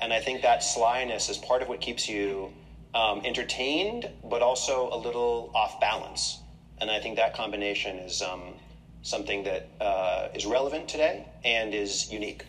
and 0.00 0.12
I 0.12 0.20
think 0.20 0.42
that 0.42 0.64
slyness 0.64 1.28
is 1.28 1.38
part 1.38 1.62
of 1.62 1.68
what 1.68 1.80
keeps 1.80 2.08
you 2.08 2.52
um, 2.94 3.20
entertained 3.24 4.10
but 4.24 4.42
also 4.42 4.88
a 4.92 4.98
little 4.98 5.52
off 5.54 5.80
balance. 5.80 6.40
And 6.78 6.90
I 6.90 7.00
think 7.00 7.16
that 7.16 7.34
combination 7.34 7.96
is 7.98 8.22
um, 8.22 8.54
something 9.02 9.44
that 9.44 9.68
uh, 9.80 10.28
is 10.34 10.44
relevant 10.44 10.88
today 10.88 11.26
and 11.44 11.72
is 11.72 12.12
unique. 12.12 12.44